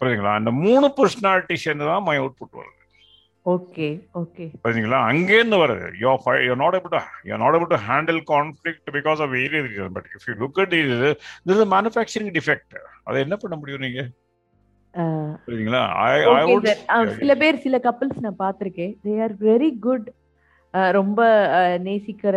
[0.00, 2.82] புரியுதுங்களா அந்த மூணு பர்சனாலிட்டி சேர்ந்து தான் மை அவுட்புட் வருது
[3.46, 3.88] ஓகே
[4.20, 4.44] ஓகே.
[4.62, 5.86] புரியுதுங்களா அங்கேருந்து வருது.
[6.02, 6.10] Yo
[6.46, 10.08] you not able to you not able to handle conflict because of various reason but
[10.16, 11.10] if you look at இது
[11.48, 12.74] திஸ் இஸ் மேனுஃபேக்சரிங் டிஃபெக்ட்
[13.06, 14.02] அதை என்ன பண்ண முடியும் நீங்க?
[15.44, 15.84] புரியுதுங்களா
[17.20, 18.92] சில பேர் சில கப்பல்ஸ் நான் பார்த்திருக்கேன்.
[19.06, 20.06] தே ஆர் வெரி குட்
[20.98, 21.20] ரொம்ப
[21.86, 22.36] நேசிக்கிற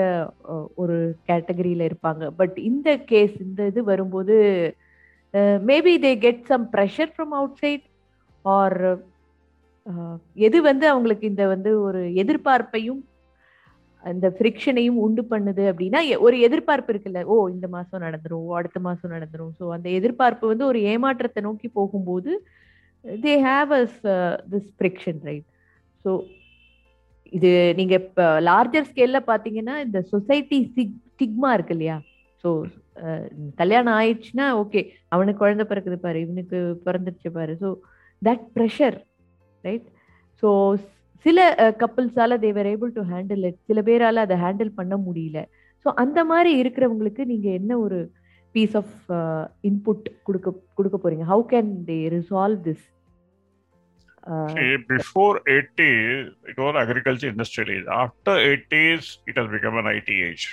[0.81, 0.95] ஒரு
[1.29, 2.23] கேட்டகரியில இருப்பாங்க.
[2.39, 4.35] பட் இந்த கேஸ் இந்த இது வரும்போது
[5.69, 7.33] maybe they get some pressure from
[7.63, 7.85] outside
[8.45, 8.77] or
[10.45, 13.01] எது வந்து அவங்களுக்கு இந்த வந்து ஒரு எதிர்பார்ப்பையும்
[14.03, 18.79] அந்த ஃப்ரிக்ஷனையும் உண்டு பண்ணுது அப்படின்னா எ- ஒரு எதிர்பார்ப்பு இருக்குல்ல ஓ இந்த மாதம் நடந்துரும் ஓ, அடுத்த
[18.85, 19.53] மாதம் நடந்துரும்.
[19.57, 22.31] ஸோ அந்த எதிர்பார்ப்பு வந்து ஒரு ஏமாற்றத்தை நோக்கி போகும்போது
[23.21, 23.97] they have us
[24.51, 25.47] this friction right
[26.05, 26.11] so
[27.33, 31.97] இது நீங்க இப்போ லார்ஜர் ஸ்கேல்ல பாத்தீங்கன்னா இந்த சொசைட்டி ஸ்டிக்மா இருக்கு இல்லையா
[32.43, 32.49] ஸோ
[33.59, 37.53] கல்யாணம் ஆயிடுச்சுன்னா ஓகே அவனுக்கு குழந்தை பிறக்குது பாரு இவனுக்கு பிறந்துருச்சு பாரு.
[37.61, 37.69] So
[38.21, 38.97] that pressure
[39.69, 39.87] right
[40.43, 40.49] so
[41.25, 41.39] சில
[41.81, 45.41] கப்புள்ஸால they are able to handle it சில பேரால அதை ஹேண்டில் பண்ண முடியல
[45.85, 47.99] ஸோ அந்த மாதிரி இருக்கிறவங்களுக்கு நீங்க என்ன ஒரு
[48.55, 48.95] பீஸ் ஆஃப்
[49.69, 52.85] இன்புட் கொடுக்க கொடுக்க போறீங்க how can they resolve this
[54.87, 57.85] before 80s, it was agriculture industrial age.
[57.89, 60.45] After 80s, it has become an IT age.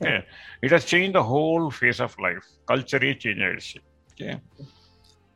[0.00, 0.24] Okay.
[0.62, 2.46] It has changed the whole face of life.
[2.66, 3.80] Culture is changed.
[4.12, 4.34] Okay.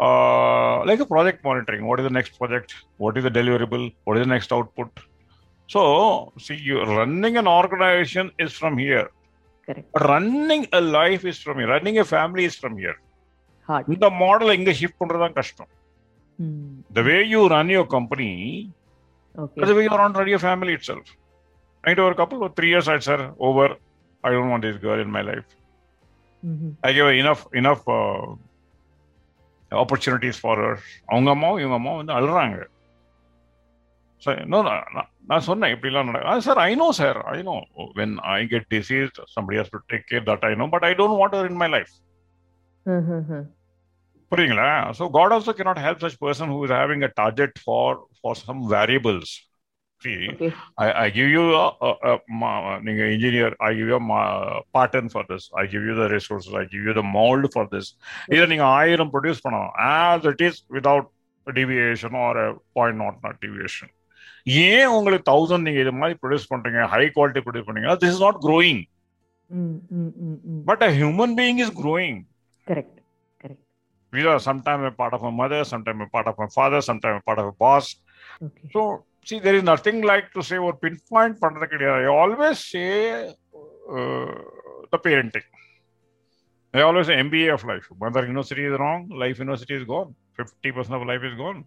[0.02, 1.86] Uh, like a project monitoring.
[1.86, 2.76] What is the next project?
[2.98, 3.96] What is the deliverable?
[4.04, 4.90] What is the next output?
[5.68, 9.10] So, see, you running an organization is from here.
[9.68, 11.68] Correct But running a life is from here.
[11.68, 12.98] Running a family is from here.
[13.70, 15.72] Hard இந்த model எங்க shift பண்றது தான் கஷ்டம்
[16.98, 18.32] the way you run your company
[19.42, 21.08] okay That's the way you run run your family itself.
[21.88, 23.68] I know a couple of three years, I said, over.
[24.24, 25.50] I don't want this girl in my life.
[26.84, 27.08] I gave
[29.73, 30.79] her enough enough uh, opportunities for her.
[31.07, 32.67] அவங்க அம்மாவும் இவங்க அம்மாவும் வந்து அழுறாங்க.
[34.19, 34.63] Sir no
[35.27, 39.59] நான் சொன்னேன் இப்படிலாம் நடக்கும் sir I know sir I know when I get disease somebody
[39.59, 41.91] has to take care that I know but I don't want in my life
[44.33, 44.93] புரியுங்களா?
[44.99, 48.73] So God also cannot help such person who is having a target for for some
[48.73, 49.52] variables
[50.02, 50.48] See okay
[50.84, 54.60] I, I give you a, a, a ma- நீங்க engineer, I give you a ma-
[54.76, 55.44] pattern for this.
[55.62, 56.52] I give you the resources.
[56.62, 57.88] I give you the mold for this.
[58.36, 61.06] இதை நீங்க ஆயிரம் produce பண்ணலாம் as it is without
[61.48, 63.90] a deviation or a point not not deviation.
[64.68, 68.40] ஏன் உங்களுக்கு thousand நீங்க இது மாதிரி produce பண்றீங்க ஹை குவாலிட்டி ப்ரொடியூஸ் பண்ணீங்கன்னா this is not
[68.46, 68.82] growing
[70.70, 72.22] but a human being is growing
[72.68, 72.94] correct
[74.14, 77.18] We are sometimes a part of a mother, sometimes a part of a father, sometimes
[77.22, 77.86] a part of a boss.
[78.46, 78.82] Okay So,
[79.25, 82.05] see, there is nothing like to say or pinpoint பண்றது கிடையாது.
[82.05, 82.89] I always say
[83.97, 84.33] uh,
[84.93, 85.47] the parenting.
[86.75, 87.87] I always say MBA of life.
[88.03, 90.11] Mother university is wrong, life university is gone.
[90.39, 91.59] 50% of life is gone.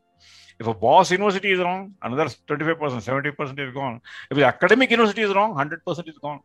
[0.59, 3.95] If a boss university is wrong, another 25%, 70% is gone.
[4.31, 6.41] If the academic university is wrong, 100% is gone.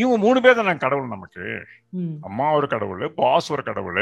[0.00, 1.44] இவங்க மூணு பேர் தான் கடவுள் நமக்கு
[2.28, 4.00] அம்மா ஒரு கடவுள் pass ஒரு கடவுள்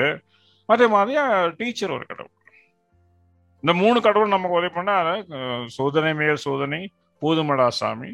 [0.75, 1.15] அதே மாதிரி
[1.61, 2.35] டீச்சர் ஒரு கடவுள்
[3.63, 4.97] இந்த மூணு கடவுள் நமக்கு உதவி பண்ணா
[5.77, 6.81] சோதனை மேல் சோதனை
[7.23, 8.11] போதுமடா சாமி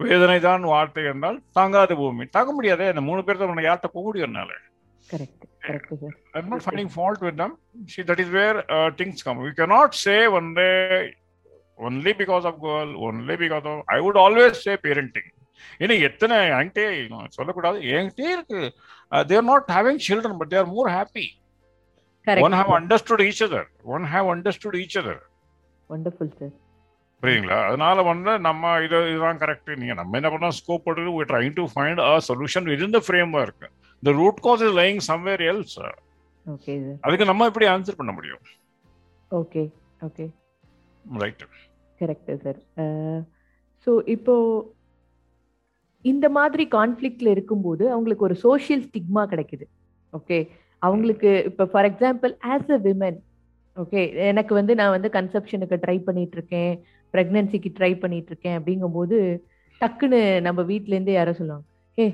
[0.00, 4.30] வேதனை தான் வார்த்தை என்றால் தாங்காத பூமி தாங்க முடியாதே இந்த மூணு பேர் தான் யார்கிட்ட போக முடியும்
[4.30, 4.52] என்னால
[6.34, 7.52] I'm not finding fault with them.
[7.86, 9.38] See, that is where uh, things come.
[9.38, 11.14] We cannot say one day
[11.78, 13.76] only because of girl, only because of.
[13.88, 15.28] I would always say parenting.
[15.80, 16.84] ஏன்னா எத்தனை என்கிட்டே
[17.36, 18.60] சொல்லக்கூடாது என்கிட்டே இருக்கு
[19.26, 21.24] they're not having children but they're more happy
[22.26, 25.22] one have correct understood each other one have understood each other
[25.90, 26.54] wonderful sir
[27.22, 30.56] புரியுங்களா அதனால வந்து நம்ம இது இதுதான் கரெக்ட் நீங்க நம்ம என்ன பண்ணோம்?
[30.60, 33.58] ஸ்கோப் போட்டு we trying to find a solution within the framework.
[34.02, 35.74] The root cause is lying somewhere else
[36.46, 36.72] okay
[37.04, 38.42] அதுக்கு நம்ம எப்படி ஆன்சர் பண்ண முடியும்?
[39.30, 39.62] Okay
[40.06, 40.24] okay
[41.22, 41.44] right
[42.00, 42.58] correct sir
[43.86, 44.34] so இப்போ
[46.04, 49.66] இந்த மாதிரி கான்ஃப்ளிக்ட்ல இருக்கும்போது அவங்களுக்கு ஒரு சோஷியல் ஸ்டிக்மா கிடைக்குது.
[50.12, 50.38] ஓகே
[50.84, 53.18] அவங்களுக்கு இப்போ for example as a women
[53.76, 56.72] okay எனக்கு வந்து நான் வந்து கன்செப்ஷனுக்கு ட்ரை பண்ணிட்டு இருக்கேன்
[57.14, 59.18] ப்ரெக்னன்சிக்கு ட்ரை பண்ணிட்டு இருக்கேன் அப்படிங்கும்போது
[59.80, 61.66] டக்குன்னு நம்ம வீட்டிலேருந்தே யாரோ சொல்லுவாங்க
[61.98, 62.06] ஏ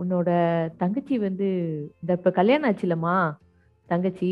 [0.00, 0.30] உன்னோட
[0.78, 1.46] தங்கச்சி வந்து
[2.00, 3.14] இந்த இப்போ கல்யாணம் ஆச்சுலம்மா
[3.88, 4.30] தங்கச்சி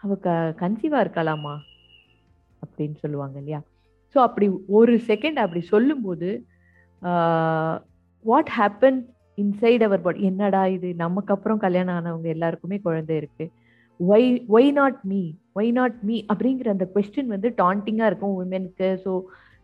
[0.00, 1.54] அவ க கன்சீவாக இருக்காளாமா
[2.62, 3.60] அப்படின்னு சொல்லுவாங்க இல்லையா?
[4.14, 4.46] ஸோ அப்படி
[4.78, 6.28] ஒரு செகண்ட் அப்படி சொல்லும்போது
[8.24, 9.06] what happens
[9.38, 10.88] inside our body என்னடா இது?
[11.04, 13.46] நமக்கு அப்புறம் கல்யாணம் ஆனவங்க எல்லாருக்குமே குழந்தை இருக்கு.
[14.00, 15.20] Why why not me
[15.58, 19.12] why not me அப்படிங்கிற அந்த கொஸ்டின் வந்து டாண்டிங்காக இருக்கும் உமனுக்கு ஸோ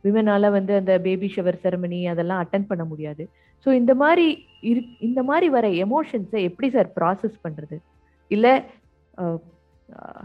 [0.04, 3.24] விமனால் வந்து அந்த பேபி ஷவர் செரமனி அதெல்லாம் அட்டன் பண்ண முடியாது.
[3.66, 4.26] ஸோ இந்த மாதிரி
[4.70, 7.76] இரு இந்த மாதிரி வர எமோஷன்ஸை எப்படி சார் ப்ராசஸ் பண்ணுறது
[8.30, 8.54] இல்லை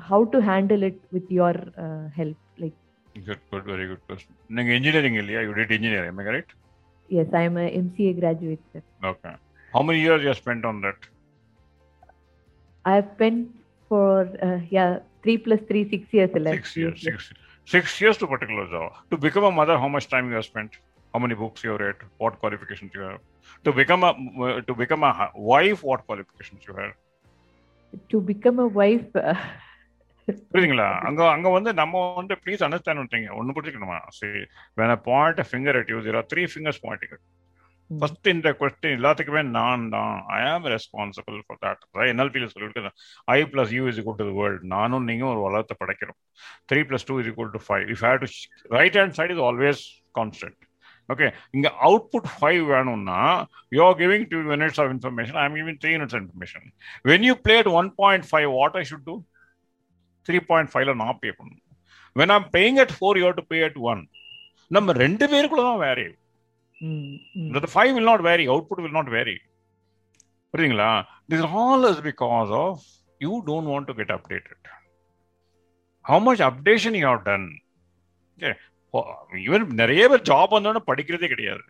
[0.10, 1.60] how to handle it with your
[2.20, 2.78] help like
[3.28, 5.42] good good very good question engineering இல்லையா?
[5.48, 6.54] You did engineering correct
[7.10, 8.82] Yes, I am a MCA graduate, sir.
[9.04, 9.36] Okay.
[9.74, 10.96] How many years you have spent on that?
[12.86, 13.50] I have spent
[13.90, 16.32] for uh, yeah three plus three six years.
[16.48, 17.30] Six years, six
[17.66, 18.92] six years to particular job.
[19.12, 20.72] To become a mother, how much time you have spent?
[21.14, 21.96] How many books you have read?
[22.18, 23.20] What qualifications you have?
[23.66, 26.94] To become a uh, to become a wife, what qualifications you have?
[28.10, 29.16] To become a wife.
[29.16, 29.36] Uh,
[30.28, 30.88] புரியுதுங்களா?
[31.08, 33.98] அங்க அங்க வந்து நம்ம வந்து please understand பண்ணிட்டீங்க ஒன்னு புரிஞ்சுக்கணுமா?
[34.20, 34.42] சரி
[34.80, 37.18] வேணா point finger at you there three fingers pointing
[37.90, 40.16] first இந்த கொஸ்டின் எல்லாத்துக்குமே நான் தான்.
[40.38, 42.92] ஐ ஆம் ரெஸ்பான்சிபிள் ஃபார் தட் என்எல்பியில் சொல்லிட்டு
[43.36, 46.18] I plus you is equal to world நானும் நீங்களும் ஒரு உலகத்தை படைக்கிறோம்.
[46.72, 48.30] Three plus two is equal to five if have to
[48.78, 49.84] right hand side is always
[50.20, 50.60] constant
[51.10, 53.20] okay இங்க அவுட்புட் ஃபைவ் வேணும்னா
[53.78, 56.68] you are giving two units of information I am giving three units information
[57.12, 59.16] when you played one point five what I should do
[60.28, 61.66] three point ஃபைவ்ல நான் pay பண்ணணும்
[62.16, 64.02] when am paying at four you to pay at one
[64.72, 66.08] நம்ம ரெண்டு பேருக்குள்ள தான் vary
[67.76, 69.38] five will not vary output will not vary
[70.54, 70.90] புரியுதுங்களா
[71.32, 72.74] this all is because of
[73.26, 74.60] you don't want to get updated
[76.06, 77.48] how much updation you have done
[78.38, 78.54] okay
[79.48, 81.66] even நிறைய பேர் job வந்தோடனே படிக்கிறதே கிடையாது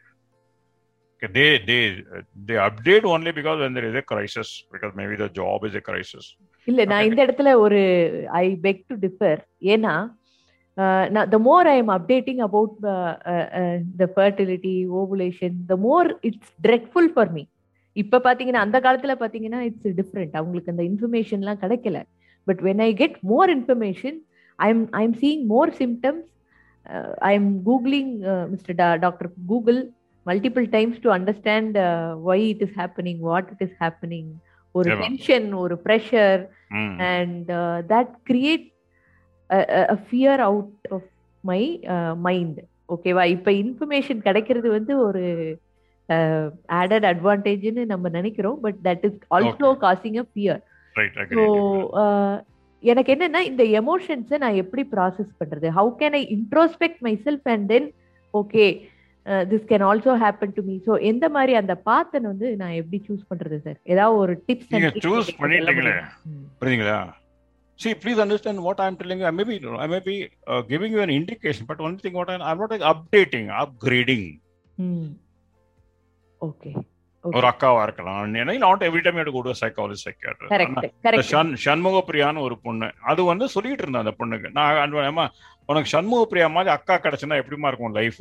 [1.36, 1.50] they
[2.48, 5.84] they update only because when there is a crisis because maybe the job is a
[5.88, 6.26] crisis
[6.68, 7.82] இல்ல நான் இந்த இடத்துல ஒரு
[8.28, 9.40] ஐ பெக் டு டிஃபர்
[9.74, 9.94] ஏன்னா
[11.10, 12.74] நான் the more I am updating about
[13.98, 17.44] the fertility ovulation the more it's dreadful for me
[17.96, 22.00] இப்ப பாத்தீங்கன்னா அந்த காலத்துல பாத்தீங்கன்னா இட்ஸ் டிஃப்ரெண்ட் அவங்களுக்கு அந்த இன்ஃபர்மேஷன்லாம் கிடைக்கல.
[22.48, 24.18] But when I get more information
[24.60, 26.28] I am I am seeing more symptoms
[27.20, 28.12] I am googling
[28.50, 29.80] mister doctor Google
[30.26, 31.78] multiple times to understand
[32.26, 34.30] why it is happening what it is happening
[34.78, 36.42] ஒரு tension ஒரு pressure
[37.12, 37.52] and
[37.92, 38.66] that create
[40.08, 41.08] fear out of
[41.44, 41.62] my
[42.28, 42.60] mind
[42.96, 45.24] ஓகேவா இப்ப information கிடைக்கிறது வந்து ஒரு
[46.80, 48.60] added அட்வான்டேஜ்னு நம்ம நினைக்கிறோம்.
[48.66, 50.62] But that is also causing a fear
[51.36, 51.44] so
[52.84, 55.68] எனக்கு என்னன்னா இந்த எமோஷன்ஸை நான் எப்படி ப்ராசஸ் பண்றது?
[55.78, 57.88] How can I introspect myself and then
[58.34, 58.66] okay
[59.52, 63.24] this can also happen to me so எந்த மாதிரி அந்த பாத்தன் வந்து நான் எப்படி சூஸ்
[63.32, 65.96] பண்றது சார் ஏதாவது ஒரு டிப்ஸ் நீங்க சூஸ் பண்ணிட்டீங்களே
[66.62, 67.00] புரியுதுங்களா
[67.80, 70.16] see please understand what i'm telling you i may be i may be
[70.48, 74.24] uh, giving you an indication but one thing what I, i'm not like, updating upgrading
[76.42, 76.74] okay
[77.40, 78.38] ஒரு அக்காவா இருக்கலாம்.
[78.66, 83.48] Not every time to go to psychology psychiatrist ஷண் சண்முக பிரியான்னு ஒரு பொண்ணு அது வந்து
[83.56, 84.50] சொல்லிட்டு இருந்தேன் அந்த பொண்ணுக்கு.
[84.60, 85.22] நான்
[85.72, 88.20] உனக்கு சண்முக பிரியா மாதிரி அக்கா கிடைச்சுன்னா எப்படிமா இருக்கும் லைஃப்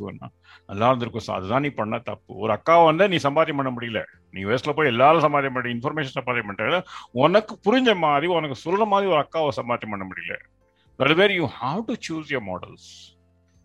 [0.69, 2.31] நல்லா இருந்திருக்கும் அதுதான் நீ பண்ண தப்பு.
[2.43, 4.01] ஒரு அக்காவை வந்து நீ சம்பாத்தியம் பண்ண முடியல.
[4.35, 6.81] நீ வேஸ்ட்ல போய் எல்லாரும் சம்பாத்தியம் பண்ண இன்ஃபர்மேஷன் சம்பாத்தியம் பண்ற
[7.25, 10.35] உனக்கு புரிஞ்ச மாதிரி உனக்கு சொல்ற மாதிரி ஒரு அக்காவை சம்பாத்தியம் பண்ண முடியல.
[10.99, 12.89] That where you have to choose your models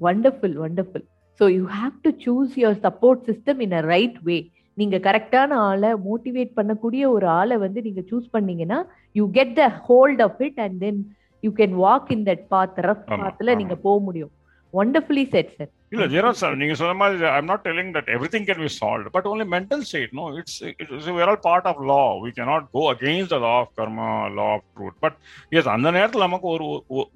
[0.00, 1.07] wonderful wonderful
[1.40, 4.37] so you have to choose your support system in a right way
[4.78, 8.78] நீங்க கரெக்டான ஆளை மோட்டிவேட் பண்ணக்கூடிய ஒரு ஆளை வந்து நீங்க சூஸ் பண்ணீங்கன்னா
[9.16, 11.00] you get the hold of it and then
[11.42, 14.32] you can walk in that path rough பாத்துல நீங்க போக முடியும்.
[14.74, 18.46] ஒண்டர்ஃபுல்லி செட் சார் இல்ல ஜெரா சார் நீங்க சொன்ன மாதிரி I am not telling that everything
[18.48, 21.98] can be solve but only mental state no it's it's where all part of law
[22.22, 24.08] we can not go against the law of karma
[24.38, 25.18] law of truth but
[25.52, 26.68] yes அந்த நேரத்தில் நமக்கு ஒரு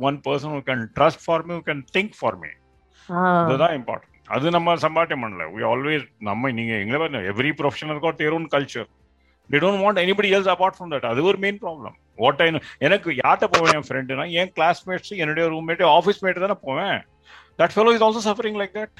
[0.08, 2.50] one person who can trust for me who can think for me
[3.44, 5.44] இதுதான் important அது நம்ம சம்பாட்டியம் பண்ணல.
[5.56, 8.88] We always நம்ம நீங்க எங்களை every professional got there own culture
[9.50, 12.46] they don't want anybody else apart from that அது ஒரு மெயின் ப்ராப்ளம் வாட் ஐ
[12.86, 16.98] எனக்கு யார்கிட்ட போவேன் என் ஃப்ரெண்டுனா என் கிளாஸ்மேட்ஸ் என்னுடைய ரூம்மேட் ஆஃபீஸ் மேட் தானே போவேன்.
[17.60, 18.96] That fellow is also suffering like that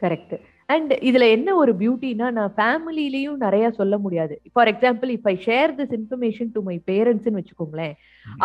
[0.00, 0.34] correct
[0.72, 4.34] and இதுல என்ன ஒரு பியூட்டினா நான் ஃபேமிலிலையும் நிறைய சொல்ல முடியாது.
[4.52, 7.94] For example if I share this information to my பேரண்ட்ஸ்னு வச்சுக்கோங்களேன்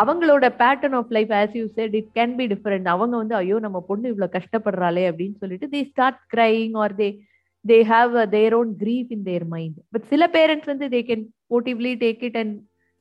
[0.02, 3.80] அவங்களோட pattern of life as you said it can be different அவங்க வந்து ஐயோ நம்ம
[3.90, 7.08] பொண்ணு இவ்வளவு கஷ்டப்படுறாளே அப்படின்னு சொல்லிட்டு they start crying or they
[7.64, 11.94] they have their own grief in their mind but சில பேரண்ட்ஸ் வந்து they can motively
[12.04, 12.54] take it and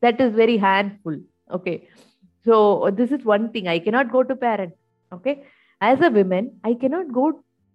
[0.04, 1.76] that is very handful okay
[2.46, 2.56] so
[3.00, 4.76] this is one thing I cannot go to parent
[5.12, 5.34] okay
[5.82, 7.26] as a woman i cannot go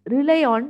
[0.07, 0.63] rely on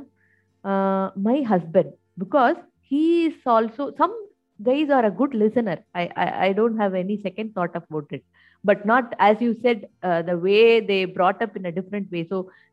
[0.63, 4.13] uh, my husband because he is also some
[4.59, 5.77] guys are a good listener.
[5.93, 8.23] I, I i don't have any second thought about it.
[8.63, 12.07] But not as you said uh, the way they brought up in a different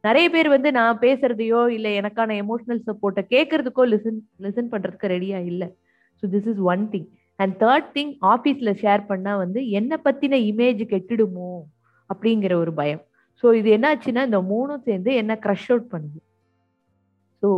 [0.07, 5.69] நிறைய பேர் வந்து நான் பேசுறதையோ இல்லை எனக்கான emotional சப்போர்ட்டை கேட்கறதுக்கோ listen listen பண்றதுக்கு ரெடியா இல்லை.
[6.21, 7.09] So this is one thing
[7.43, 11.53] and third thing ஆஃபீஸில் ஷேர் பண்ணா வந்து என்னை பத்தின இமேஜ் கெட்டுடுமோ
[12.11, 13.03] அப்படிங்கிற ஒரு பயம்.
[13.43, 16.19] ஸோ இது என்னாச்சுன்னா இந்த மூணும் சேர்ந்து என்ன க்ரஷ் அவுட் பண்ணுது.
[17.44, 17.50] so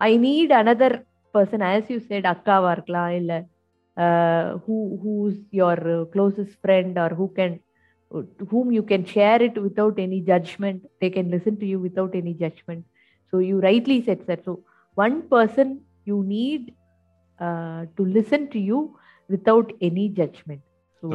[0.00, 0.96] I need another
[1.34, 3.38] person as you said அக்காவா இருக்கலாம் இல்லை
[4.66, 5.82] who whose your
[6.14, 7.56] closest friend or who can
[8.50, 12.32] whom you can share it without any judgment they can listen to you without any
[12.34, 12.84] judgment
[13.32, 14.52] so you rightly said that so
[14.96, 15.66] one person
[16.04, 16.62] you need
[17.40, 18.78] uh, to listen to you
[19.30, 20.62] without any judgment
[21.02, 21.08] so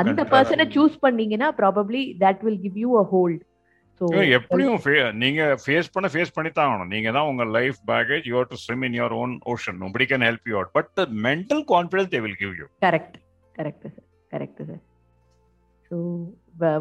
[0.00, 3.47] அந்த பர்சனை choose பண்ணீங்கன்னா probably that will give you a hold so
[4.37, 4.77] எப்படியும்
[5.23, 6.91] நீங்க face பண்ண face பண்ணி தான் ஆகணும்.
[6.93, 10.47] நீங்க தான் உங்க life package you to swim in your own ocean nobody can help
[10.51, 13.17] you out but the mental confidence they will give you correct
[13.55, 14.81] correct sir correct sir
[15.91, 15.97] so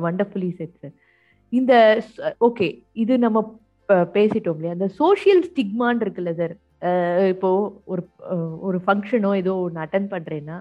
[0.07, 0.94] wonderfully said sir
[1.52, 1.72] இந்த
[2.48, 2.68] okay
[3.02, 3.38] இது நம்ம
[4.16, 4.74] பேசிட்டோம் இல்லையா?
[4.76, 6.54] அந்த social ஸ்டிக்மான் இருக்குல்ல sir
[7.33, 7.50] இப்போ
[7.92, 8.02] ஒரு
[8.66, 10.57] ஒரு ஃபங்க்ஷனோ ஏதோ ஒன்று அட்டன் பண்ணுறேன்னா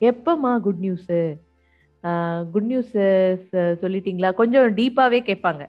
[0.00, 1.18] எப்பம்மா குட் நியூஸு
[2.52, 2.94] குட் நியூஸ்
[3.82, 4.30] சொல்லிட்டீங்களா?
[4.40, 5.62] கொஞ்சம் டீப்பாகவே கேட்பாங்க.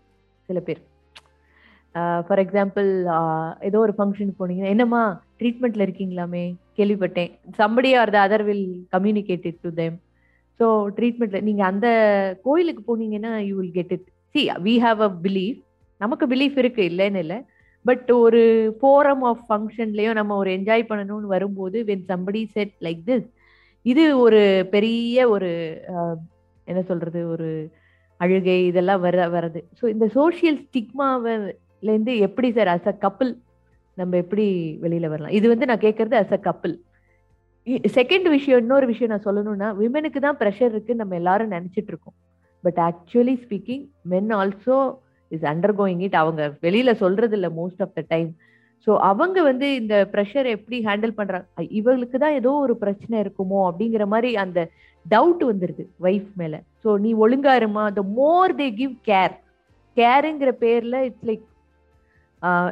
[0.52, 0.82] சில பேர்.
[2.28, 2.90] ஃபார் எக்ஸாம்பிள்
[3.70, 5.02] ஏதோ ஒரு ஃபங்க்ஷன் போனீங்கன்னா என்னம்மா
[5.40, 6.46] ட்ரீட்மெண்ட்ல இருக்கீங்களாமே?
[6.78, 7.32] கேள்விப்பட்டேன்.
[7.60, 9.98] Somebody or the other will communicate to them
[10.60, 11.88] so ட்ரீட்மெண்ட்ல நீங்க அந்த
[12.46, 15.60] கோயிலுக்கு போனீங்கன்னா you will get it see we have a belief
[16.02, 17.40] நமக்கு பிலீஃப் இருக்கு இல்லைன்னு இல்லை.
[17.86, 18.42] பட் ஒரு
[18.80, 23.28] ஃபோரம் ஆஃப் ஃபங்க்ஷன்லையும் நம்ம ஒரு என்ஜாய் பண்ணணும்னு வரும்போது when somebody said like this
[23.86, 24.42] இது ஒரு
[24.76, 25.50] பெரிய ஒரு
[26.68, 27.48] என்ன சொல்றது ஒரு
[28.22, 33.32] அழுகை இதெல்லாம் வர வருது ஸோ இந்த சோஷியல் ஸ்டிக்மாவிலேருந்து எப்படி சார் அஸ் அ கப்பிள்
[33.98, 34.46] நம்ம எப்படி
[34.84, 35.34] வெளியில வரலாம்?
[35.38, 36.76] இது வந்து நான் கேட்கறது அஸ் அ கப்பிள்
[37.96, 42.16] செகண்ட் விஷயம் இன்னொரு விஷயம் நான் சொல்லணும்னா விமனுக்கு தான் ப்ரெஷர் இருக்குன்னு நம்ம எல்லாரும் நினைச்சிட்டு இருக்கோம்
[42.64, 44.78] but actually speaking men also
[45.32, 48.32] is under going it அவங்க வெளியில சொல்றது இல்லை most of the time
[48.88, 51.48] so அவங்க வந்து இந்த ப்ரெஷர் எப்படி ஹேண்டில் பண்றாங்க
[51.80, 54.60] இவங்களுக்கு தான் ஏதோ ஒரு பிரச்சனை இருக்குமோ அப்படிங்கிற மாதிரி அந்த
[55.06, 56.56] டவுட் வந்துருது ஒய்ஃப் மேல.
[56.84, 57.86] ஸோ நீ ஒழுங்கா இருமா.
[58.00, 59.34] த மோர் தே கிவ் கேர்
[59.98, 61.46] கேருங்கிற பேர்ல இட்ஸ் லைக்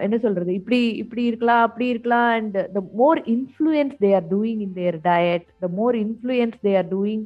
[0.05, 0.51] என்ன சொல்றது?
[0.59, 2.29] இப்படி இப்படி இருக்கலாம் அப்படி இருக்கலாம்.
[2.37, 6.89] And the more influence they are doing in their diet the more influence they are
[6.95, 7.25] doing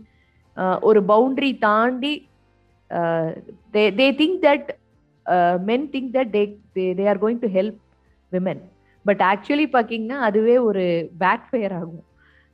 [0.90, 2.14] ஒரு பவுண்டரி தாண்டி
[3.76, 4.70] they they think that
[5.70, 6.44] men think that they
[7.00, 7.80] they are going to help
[8.32, 8.62] women
[9.06, 10.84] but actually பார்த்தீங்கன்னா அதுவே ஒரு
[11.24, 12.04] backfire ஆகும்.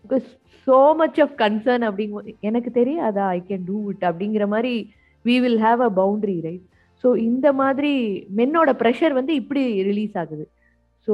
[0.03, 0.27] Because
[0.67, 3.25] so much of concern அப்படிங்கும் எனக்கு தெரியாதா?
[3.37, 4.73] I can do it அப்படிங்கிற மாதிரி
[5.25, 6.65] we will have a boundary right
[7.03, 7.93] so இந்த மாதிரி
[8.39, 10.45] மென்னோட ப்ரெஷர் வந்து இப்படி ரிலீஸ் ஆகுது.
[11.07, 11.13] ஸோ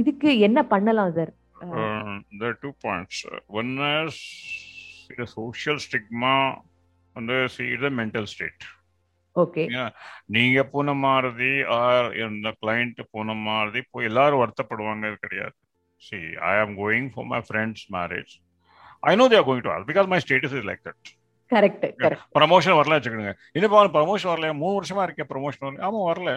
[0.00, 1.32] இதுக்கு என்ன பண்ணலாம் sir
[2.38, 3.16] there are two points
[3.60, 4.16] one is
[5.20, 6.34] the social stigma
[7.16, 8.62] and the see the mental state.
[9.36, 9.62] Okay
[10.34, 15.56] நீங்க பூனை மாறுதி ஆர் இந்த கிளைண்ட் பூனை மாறுதி இப்போ எல்லாரும் வருத்தப்படுவாங்க கிடையாது.
[16.02, 16.18] See
[16.50, 18.32] I am going for my friends marriage
[19.02, 21.08] I know there going to all because my status is like that
[21.50, 23.34] correct correct promotion வரல வச்சுக்கோங்க.
[23.56, 25.80] இன்னும் ப்ரமோஷன் வரல மூணு வருஷமா இருக்கேன் ப்ரமோஷன் வரல.
[25.88, 26.30] ஆமா வரல.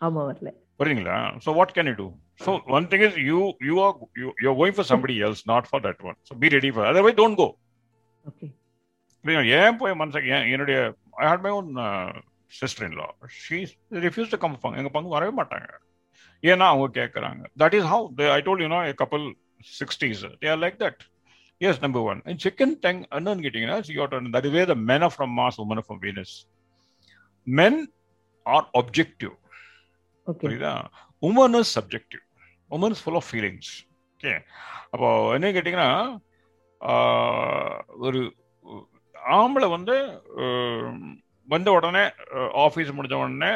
[0.00, 2.06] ஆமா வரல புரியுங்களா so what can you do
[2.44, 5.82] so one thing is you you are you you going for somebody else not for
[5.86, 7.48] that one so be ready for otherwise don't go
[9.58, 10.20] ஏன் போய் மனசு
[10.54, 10.78] என்னுடைய
[11.20, 11.70] I hate my own
[12.52, 13.06] sister in law
[13.42, 13.58] she
[14.06, 15.68] refuse to come எங்க பங்கு வரவே மாட்டாங்க.
[16.50, 19.26] ஏன்னா அவங்க கேட்குறாங்க that is how I told you know couple
[19.78, 21.00] sixties they are like that
[21.60, 22.20] Yes, number one.
[22.26, 25.30] And second thing, unknown getting us, you got that is where the men are from
[25.30, 26.30] Mars, women are from Venus.
[27.46, 27.74] Men
[28.46, 29.34] are objective.
[30.26, 30.50] Okay
[31.22, 32.22] Woman is subjective.
[32.70, 33.68] Woman is full of feelings.
[34.14, 34.36] Okay.
[34.94, 35.90] அப்போ என்ன கேட்டிங்கன்னா
[38.06, 38.20] ஒரு
[39.38, 39.96] ஆம்பளை வந்து
[41.54, 42.04] வந்த உடனே
[42.64, 43.52] office முடிஞ்ச உடனே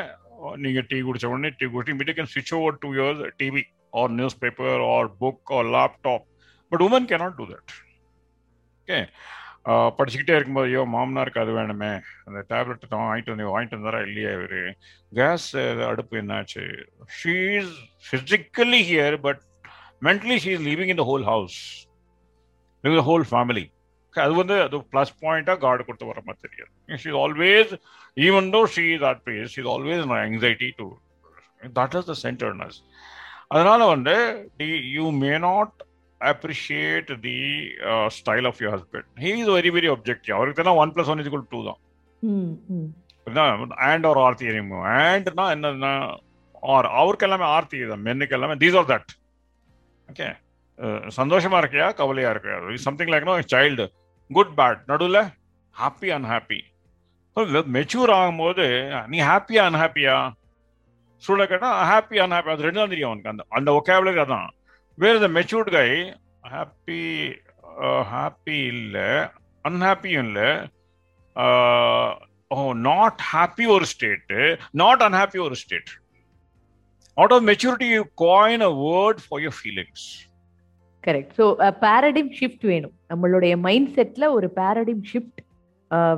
[0.56, 4.82] நீங்கள் டீ குடிச்ச உடனே டீ குடிச்சு மீட்டு கேன் ஸ்விட்ச் over to your TV or newspaper
[4.92, 6.24] or book or laptop
[6.72, 7.74] but woman cannot do that
[8.80, 8.98] okay
[9.98, 11.92] படிச்சுக்கிட்டே இருக்கும்போது ஐயோ மாமனாருக்கு அது வேணுமே.
[12.26, 14.58] அந்த டேப்லெட் தான் வாங்கிட்டு வந்து வாங்கிட்டு வந்தாரா இல்லையா இவர்?
[15.12, 15.46] கேஸ்
[15.88, 16.64] அடுப்பு என்னாச்சு?
[17.18, 17.72] She is
[18.06, 19.40] physically here but
[20.02, 21.56] mentally she is living in the whole house
[22.84, 23.64] living the whole family
[24.24, 26.70] அது வந்து அது ப்ளஸ் பாயிண்டாக கார்டு கொடுத்து வர மாதிரி தெரியாது.
[27.02, 27.72] She always
[28.26, 30.86] even though she that face she always anxiety to
[31.80, 32.78] that is the centredness
[33.54, 34.16] அதனால வந்து
[34.98, 35.74] you may not
[37.24, 37.38] the
[37.88, 39.04] uh, style of your husband.
[39.24, 40.32] He is very, very objective.
[40.36, 41.78] அவருக்கு தான் one plus one is two தான்.
[43.88, 45.92] And ஒரு ஆர்த்தி any more அண்ட்னா என்னன்னா
[46.74, 48.02] R அவருக்கு எல்லாமே ஆர்த்தி தான்.
[48.06, 49.12] மென்னுக்கு எல்லாமே தீஸ் ஆர் தட்
[50.12, 50.28] ஓகே
[51.18, 51.88] சந்தோஷமா இருக்கியா?
[52.00, 52.56] கவலையா இருக்கியா?
[52.86, 53.86] Something like no child
[54.30, 55.20] good bad நடுவில்
[55.74, 56.60] ஹாப்பி அன்ஹாப்பி
[57.76, 58.66] மெச்சூர் ஆகும்போது
[59.12, 60.14] நீ ஹாப்பியா அன்ஹாப்பியா
[61.22, 63.32] சூழ கேட்டா ஹாப்பி அன்ஹாப்பி அது ரெண்டு தான் தெரியும் அவனுக்கு.
[63.32, 64.48] அந்த அந்த ஒகேபுலரி அதான்.
[64.98, 65.88] வேறு இந்த மெச்சூர்டு கை
[66.54, 67.02] ஹாப்பி
[68.12, 69.08] ஹாப்பி இல்லை.
[69.64, 70.48] அன்ஹாப்பியும் இல்லை.
[72.50, 72.56] ஓ
[72.88, 74.40] நாட் ஹாப்பி ஒரு ஸ்டேட்டு
[74.82, 75.90] நாட் அன்ஹாப்பி ஒரு state
[77.16, 80.04] out of maturity you coin a word for your feelings
[81.08, 81.46] correct so
[81.84, 82.94] paradigm shift வேணும்.
[83.12, 85.40] நம்மளுடைய மைண்ட் செட்டில் ஒரு paradigm shift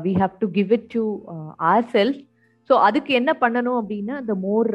[0.07, 1.05] we have to give it to
[1.72, 2.20] our self
[2.70, 4.70] so அதுக்கு என்ன பண்ணணும் அப்படின்னா இந்த மோர்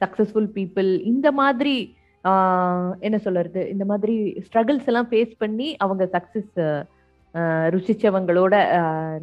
[0.00, 1.76] successful people இந்த மாதிரி
[2.24, 4.14] uh, என்ன சொல்றது இந்த மாதிரி
[4.46, 6.80] ஸ்ட்ரகிள்ஸ் எல்லாம் ஃபேஸ் பண்ணி அவங்க சக்ஸஸ் uh,
[7.34, 8.54] uh, ருசிச்சவங்களோட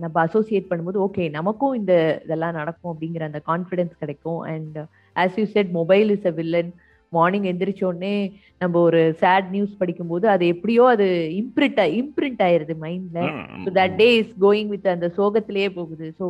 [0.04, 1.94] நம்ம அசோசியேட் பண்ணும்போது ஓகே நமக்கும் இந்த
[2.26, 4.42] இதெல்லாம் நடக்கும் அப்படிங்கிற அந்த கான்ஃபிடென்ஸ் கிடைக்கும்.
[4.54, 4.78] And
[5.16, 6.72] as you said mobile is a villain
[7.16, 8.16] morning எந்திரிச்சோடனே
[8.62, 11.08] நம்ம ஒரு சேட் நியூஸ் படிக்கும்போது அது எப்படியோ அது
[11.42, 13.22] இம்ப்ரிண்ட் இம்ப்ரிண்ட் ஆயிருது மைண்ட்ல
[13.64, 16.08] so that day is going with அந்த சோகத்திலேயே போகுது.
[16.20, 16.28] So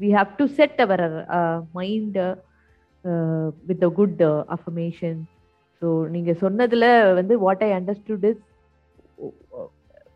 [0.00, 1.04] we have to set our
[1.78, 2.18] mind
[3.70, 4.22] with a good
[4.56, 5.18] affirmation
[5.82, 6.86] so நீங்க சொன்னதுல
[7.18, 8.42] வந்து வாட் ஐ அண்டர்ஸ்டுட் இஸ்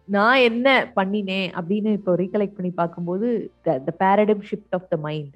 [0.09, 3.27] நான் என்ன பண்ணினேன் அப்படின்னு இப்போ ரீகலெக்ட் பண்ணி பார்க்கும்போது
[3.87, 5.35] the paradigm shift of the mind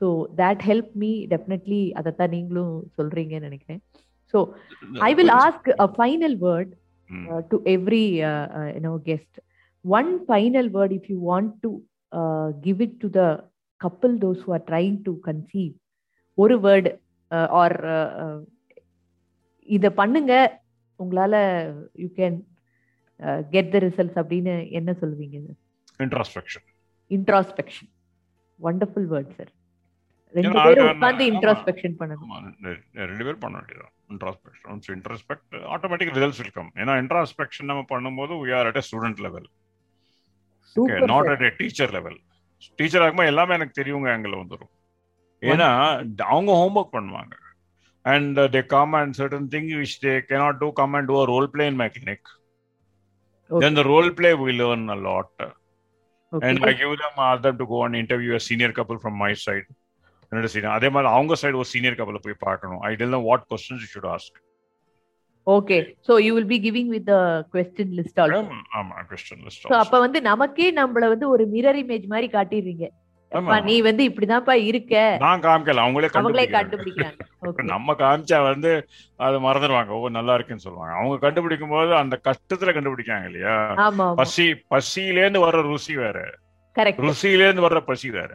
[0.00, 0.06] so
[0.40, 3.80] that help me definitely அதைத்தான் நீங்களும் சொல்றீங்கன்னு நினைக்கிறேன்.
[4.34, 4.38] So
[5.08, 6.72] I will ask a final word
[7.50, 8.04] to every
[8.76, 9.38] you know guest
[9.84, 11.70] one final word if you want to
[12.64, 13.24] give it to the
[13.80, 15.72] couple those who are trying to conceive
[16.38, 16.90] ஒரு word
[17.54, 17.76] or
[19.68, 20.32] இதை பண்ணுங்க
[21.00, 21.34] உங்களால
[21.96, 22.36] you can
[23.52, 25.36] get the results அப்படின்னு என்ன சொல்லுவீங்க?
[26.00, 26.66] Introspection
[27.10, 27.90] introspection
[28.60, 29.50] wonderful word sir
[30.36, 32.32] ரெண்டு பேரும் உட்கார்ந்து இன்ட்ராஸ்பெக்ஷன் பண்ணணும்.
[33.10, 38.40] ரெண்டு பேரும் பண்ண வேண்டியதான் introspection so introspect automatic results will come ஏன்னா இன்ட்ராஸ்பெக்ஷன் நம்ம பண்ணும்போது
[38.44, 39.48] we are at a student level
[40.76, 42.18] okay not at teacher level
[42.80, 44.72] teacher ஆகும்போது எல்லாமே எனக்கு தெரியுங்க ஆங்கிள் வந்துடும்
[45.42, 45.70] ஏன்னா
[46.34, 47.34] அவங்க ஹோம்ஒர்க் பண்ணுவாங்க.
[48.04, 51.48] And they come and certain things which they cannot do come and do a role
[51.54, 52.20] play in my clinic.
[53.50, 53.60] Okay.
[53.62, 55.28] then the role play we learn a lot.
[56.32, 56.48] Okay.
[56.48, 58.70] and i give them ask them to go and interview a senior
[60.32, 62.82] என்னோட senior அதே மாதிரி அவங்க side ஒரு senior கப்பல போய் பார்க்கணும்.
[62.82, 64.36] I tell what questions you should ask
[65.46, 67.10] okay so you will be giving with
[67.54, 68.40] question list also
[68.78, 72.86] ஆமா question list so அப்ப வந்து நமக்கே நம்மள வந்து ஒரு மிரர் இமேஜ் மாதிரி காட்டிடுவீங்க
[73.66, 74.94] நீ வந்து இப்படிதான்ப்பா இருக்க.
[75.22, 77.22] நான் காமிக்கல அவங்களே அவங்களே கண்டுபிடிக்கிறாங்க.
[77.72, 78.70] நம்ம காமிச்சா வந்து
[79.20, 80.94] அது மறந்துடுவாங்க ஓ நல்லா இருக்குன்னு சொல்லுவாங்க.
[80.98, 83.56] அவங்க கண்டுபிடிக்கும் போது அந்த கஷ்டத்துல கண்டுபிடிக்காங்க இல்லையா?
[84.20, 86.18] பசி பசியில இருந்து வர்ற ருசி வேற.
[87.06, 88.30] ருசியில இருந்து வர்ற பசி வேற.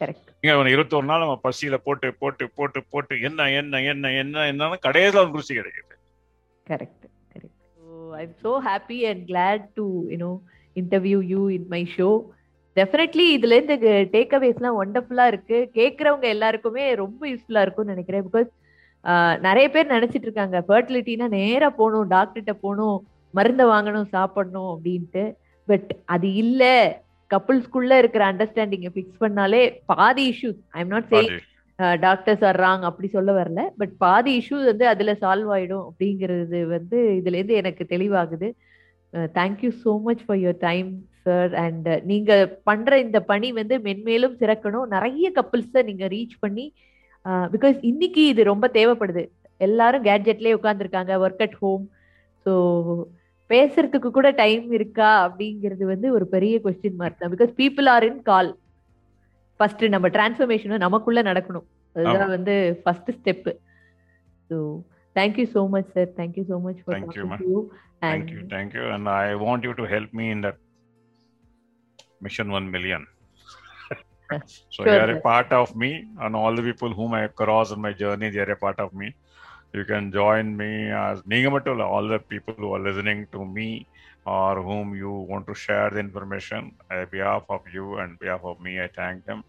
[0.00, 4.76] கரெக்ட் அவனை இருபத்தொரு நாள் அவன் பசியில போட்டு போட்டு போட்டு போட்டு என்ன என்ன என்ன என்ன என்ன
[4.86, 5.94] கடைசியில் அவன் ருசி கிடைக்குது.
[6.66, 10.32] Correct correct I so happy and glad to you know
[10.76, 12.08] interview you in my show
[12.76, 13.74] definitely இதுல இந்த
[14.14, 15.58] டேக் அவேஸ்லாம் ஒண்டர்ஃபுல்லா இருக்கு.
[15.78, 18.26] கேட்கறவங்க எல்லாருக்குமே ரொம்ப யூஸ்ஃபுல்லா இருக்கும்னு நினைக்கிறேன்.
[18.28, 18.50] பிகாஸ்
[19.46, 20.58] நிறைய பேர் நினைச்சிட்டு இருக்காங்க.
[20.68, 22.98] ஃபர்டிலிட்டினா நேரா போகணும் டாக்டர்கிட்ட போகணும்
[23.38, 25.24] மருந்தை வாங்கணும் சாப்பிடணும் அப்படின்ட்டு.
[25.68, 26.74] பட் அது இல்லை.
[27.34, 31.34] கப்புள்ஸ்குள்ள இருக்கிற அண்டர்ஸ்டாண்டிங்கை ஃபிக்ஸ் பண்ணாலே பாதி issues I am not saying
[32.04, 33.60] doctors are wrong அப்படி சொல்ல வரல.
[33.80, 38.48] பட் பாதி இஷ்யூஸ் வந்து அதுல சால்வ் ஆயிடும் அப்படிங்கிறது வந்து இதுல இருந்து எனக்கு தெளிவாகுது.
[39.38, 40.88] Thank you so much for your time
[41.26, 42.32] sir and நீங்க
[42.68, 44.86] பண்ற இந்த பணி வந்து மென்மேலும் சிறக்கணும்.
[44.94, 46.66] நிறைய கப்பிள்ஸை நீங்க ரீச் பண்ணி
[47.54, 49.24] பிகாஸ் இன்னைக்கு இது ரொம்ப தேவைப்படுது.
[49.60, 51.84] எல்லாரும் கேட்ஜெட்லேயே உட்காந்துருக்காங்க ஒர்க் அட் ஹோம்
[52.46, 52.52] ஸோ
[53.50, 58.20] பேசுறதுக்கு கூட டைம் இருக்கா அப்படிங்கிறது வந்து ஒரு பெரிய கொஸ்டின் மார்க் தான் because people are in
[58.30, 58.50] call
[59.60, 63.48] first நம்ம டிரான்ஸ்ஃபர்மேஷனும் நமக்குள்ள நடக்கணும் அதுதான் வந்து first step
[64.50, 64.58] so
[65.16, 66.06] Thank you so much, sir.
[66.16, 67.60] Thank you so much for thank talking you, to you.
[68.02, 68.84] And Thank you, thank you.
[68.94, 70.56] And I want you to help me in that
[72.20, 73.02] mission 1 million.
[74.30, 74.38] so
[74.70, 75.18] Sure, you are sir.
[75.18, 75.90] a part of me,
[76.20, 78.92] and all the people whom I cross on my journey, they are a part of
[78.92, 79.08] me.
[79.74, 80.72] You can join me
[81.04, 83.86] as Nigamatul, all the people who are listening to me
[84.26, 86.60] or whom you want to share the information.
[86.90, 89.42] On behalf of you and behalf of me, I thank them.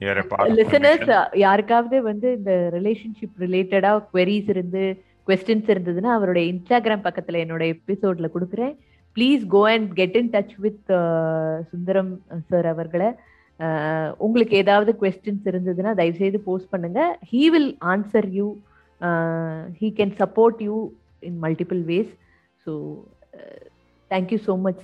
[0.00, 1.38] You are a part of my listeners mission.
[1.44, 4.82] யாருக்காவது வந்து இந்த relationship ரிலேட்டடா queries இருந்து
[5.28, 8.74] questions இருந்ததுன்னா அவருடைய Instagram பக்கத்துல என்னோட எபிசோட்ல கொடுக்குறேன்
[9.16, 10.90] please go and get in touch with
[11.72, 12.12] Sundaram
[12.50, 13.08] sir அவர்களை
[14.26, 17.02] உங்களுக்கு ஏதாவது கொஸ்டின்ஸ் இருந்ததுன்னா தயவுசெய்து போஸ்ட் பண்ணுங்க
[17.32, 18.46] he will answer you
[19.00, 22.06] Uh, he can support you in multiple ways.
[22.64, 23.40] So, uh,
[24.08, 24.76] thank you so much.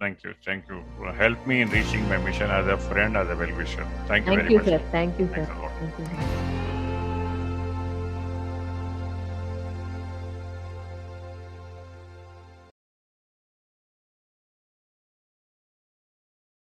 [0.00, 0.34] Thank you.
[0.44, 0.82] Thank you.
[1.04, 3.86] Uh, help me in reaching my mission as a friend, as a well wisher.
[4.06, 4.66] Thank you thank very you, much.
[4.66, 4.82] Sir.
[4.90, 5.46] Thank you, sir.
[5.80, 6.57] Thank you.